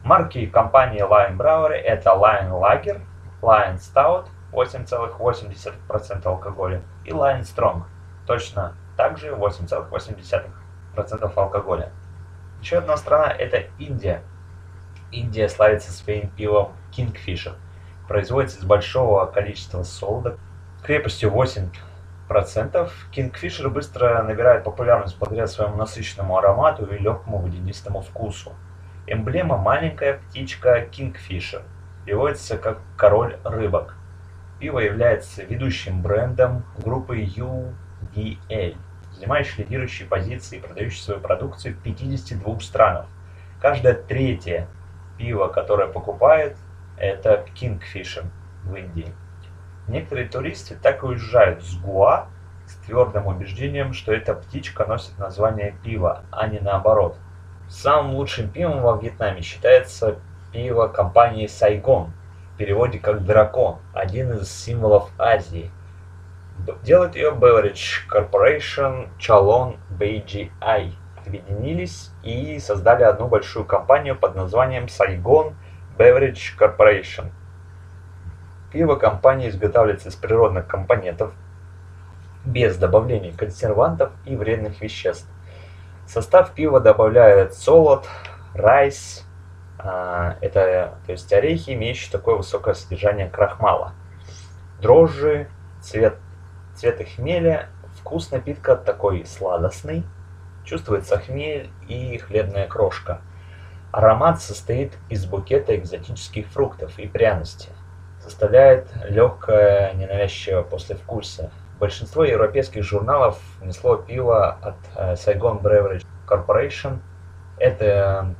Марки 0.04 0.46
компании 0.46 1.10
Lion 1.10 1.38
Brewery 1.38 1.76
это 1.76 2.10
Lion 2.10 2.50
Lager, 2.52 3.02
Lion 3.42 3.78
Stout 3.78 4.28
8,8% 4.52 6.26
алкоголя 6.26 6.82
и 7.06 7.12
Lion 7.12 7.42
Strong, 7.42 7.84
точно 8.26 8.76
также 8.98 9.30
8,8% 9.30 11.34
алкоголя. 11.36 11.92
Еще 12.62 12.80
одна 12.80 12.98
страна 12.98 13.32
это 13.32 13.66
Индия. 13.78 14.22
Индия 15.12 15.50
славится 15.50 15.92
своим 15.92 16.30
пивом 16.30 16.74
Kingfisher. 16.92 17.54
Производится 18.08 18.60
из 18.60 18.66
большого 18.66 19.26
количества 19.28 19.84
солода 19.84 20.38
крепостью 20.84 21.32
8 21.32 21.70
процентов. 22.28 22.94
Kingfisher 23.14 23.70
быстро 23.70 24.22
набирает 24.24 24.64
популярность 24.64 25.18
благодаря 25.18 25.48
своему 25.48 25.78
насыщенному 25.78 26.38
аромату 26.38 26.86
и 26.86 26.98
легкому 26.98 27.38
водянистому 27.38 28.02
вкусу. 28.02 28.54
Эмблема 29.08 29.58
маленькая 29.58 30.20
птичка 30.20 30.86
Kingfisher. 30.86 31.64
Переводится 32.06 32.58
как 32.58 32.80
король 32.98 33.38
рыбок. 33.44 33.96
Пиво 34.60 34.80
является 34.80 35.44
ведущим 35.44 36.02
брендом 36.02 36.64
группы 36.78 37.22
UDL, 37.22 38.78
занимающей 39.14 39.64
лидирующие 39.64 40.08
позиции 40.08 40.58
и 40.58 40.62
продающей 40.62 41.02
свою 41.02 41.20
продукцию 41.20 41.76
в 41.76 41.84
52 41.84 42.60
странах. 42.60 43.06
Каждое 43.62 43.94
третье 43.94 44.68
пиво, 45.18 45.48
которое 45.48 45.88
покупает, 45.88 46.58
это 46.98 47.46
Kingfisher 47.56 48.26
в 48.64 48.76
Индии. 48.76 49.14
Некоторые 49.88 50.28
туристы 50.28 50.76
так 50.76 51.04
и 51.04 51.08
уезжают 51.08 51.64
с 51.64 51.76
Гуа 51.78 52.28
с 52.68 52.76
твердым 52.86 53.28
убеждением, 53.28 53.94
что 53.94 54.14
эта 54.14 54.36
птичка 54.36 54.86
носит 54.86 55.18
название 55.18 55.76
пива, 55.84 56.24
а 56.32 56.48
не 56.48 56.60
наоборот. 56.60 57.18
Самым 57.68 58.16
лучшим 58.16 58.50
пивом 58.50 58.82
во 58.82 58.98
Вьетнаме 58.98 59.42
считается 59.42 60.20
пиво 60.52 60.88
компании 60.88 61.48
Сайгон, 61.48 62.12
в 62.54 62.58
переводе 62.58 63.00
как 63.00 63.26
дракон, 63.26 63.78
один 63.94 64.34
из 64.34 64.52
символов 64.52 65.10
Азии. 65.18 65.72
Делает 66.84 67.16
ее 67.16 67.32
Beverage 67.32 68.08
Corporation 68.12 69.10
Chalon 69.18 69.78
BGI. 69.98 70.92
Объединились 71.26 72.12
и 72.24 72.60
создали 72.60 73.04
одну 73.04 73.28
большую 73.28 73.66
компанию 73.66 74.18
под 74.18 74.36
названием 74.36 74.86
Saigon 74.86 75.54
Beverage 75.98 76.58
Corporation. 76.60 77.32
Пиво 78.72 78.96
компании 78.96 79.50
изготавливается 79.50 80.10
из 80.10 80.16
природных 80.16 80.68
компонентов, 80.68 81.34
без 82.46 82.78
добавления 82.78 83.34
консервантов 83.34 84.12
и 84.26 84.36
вредных 84.36 84.82
веществ. 84.82 85.28
В 86.06 86.10
состав 86.12 86.52
пива 86.52 86.80
добавляют 86.80 87.54
солод, 87.54 88.08
райс, 88.54 89.26
это 89.80 90.98
то 91.06 91.12
есть 91.12 91.32
орехи, 91.32 91.72
имеющие 91.72 92.12
такое 92.12 92.36
высокое 92.36 92.74
содержание 92.74 93.30
крахмала, 93.30 93.94
дрожжи, 94.82 95.48
цвет, 95.82 96.18
цвет 96.76 97.08
хмеля, 97.16 97.70
вкус 98.00 98.32
напитка 98.32 98.76
такой 98.76 99.26
сладостный, 99.26 100.04
чувствуется 100.66 101.18
хмель 101.18 101.70
и 101.88 102.18
хлебная 102.18 102.68
крошка. 102.68 103.22
Аромат 103.92 104.42
состоит 104.42 104.94
из 105.10 105.26
букета 105.26 105.76
экзотических 105.76 106.48
фруктов 106.48 107.00
и 107.00 107.08
пряностей. 107.08 107.70
Составляет 108.22 108.88
легкое 109.06 109.94
ненавязчивое 109.94 110.62
послевкусие. 110.64 111.50
Большинство 111.80 112.24
европейских 112.24 112.84
журналов 112.84 113.40
внесло 113.60 113.96
пиво 113.96 114.52
от 114.62 114.76
э, 114.96 115.14
Saigon 115.14 115.62
Beverage 115.62 116.06
Corporation. 116.28 117.00
Это 117.58 118.36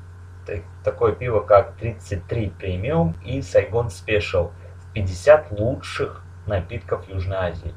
такое 0.84 1.14
пиво, 1.14 1.42
как 1.42 1.76
33 1.78 2.54
Premium 2.60 3.14
и 3.24 3.40
Saigon 3.40 3.88
Special 3.88 4.52
в 4.78 4.94
50 4.94 5.52
лучших 5.52 6.24
напитков 6.48 7.08
Южной 7.08 7.38
Азии. 7.38 7.74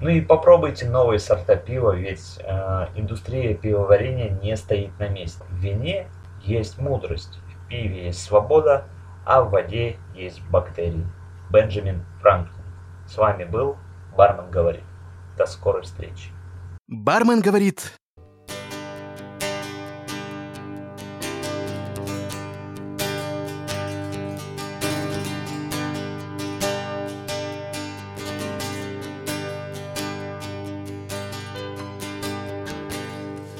Ну 0.00 0.08
и 0.08 0.20
попробуйте 0.20 0.88
новые 0.88 1.20
сорта 1.20 1.54
пива, 1.54 1.92
ведь 1.92 2.40
э, 2.42 2.86
индустрия 2.96 3.54
пивоварения 3.54 4.30
не 4.30 4.56
стоит 4.56 4.98
на 4.98 5.08
месте. 5.08 5.44
В 5.48 5.54
вине 5.58 6.08
есть 6.42 6.78
мудрость, 6.78 7.38
в 7.46 7.68
пиве 7.68 8.06
есть 8.06 8.22
свобода, 8.22 8.84
а 9.24 9.42
в 9.42 9.50
воде 9.50 9.96
есть 10.14 10.42
бактерии. 10.50 11.06
Бенджамин 11.50 12.04
Франклин. 12.20 12.64
С 13.06 13.16
вами 13.16 13.44
был 13.44 13.76
Бармен 14.16 14.50
говорит. 14.50 14.84
До 15.36 15.46
скорой 15.46 15.82
встречи. 15.82 16.30
Бармен 16.88 17.40
говорит 17.40 17.92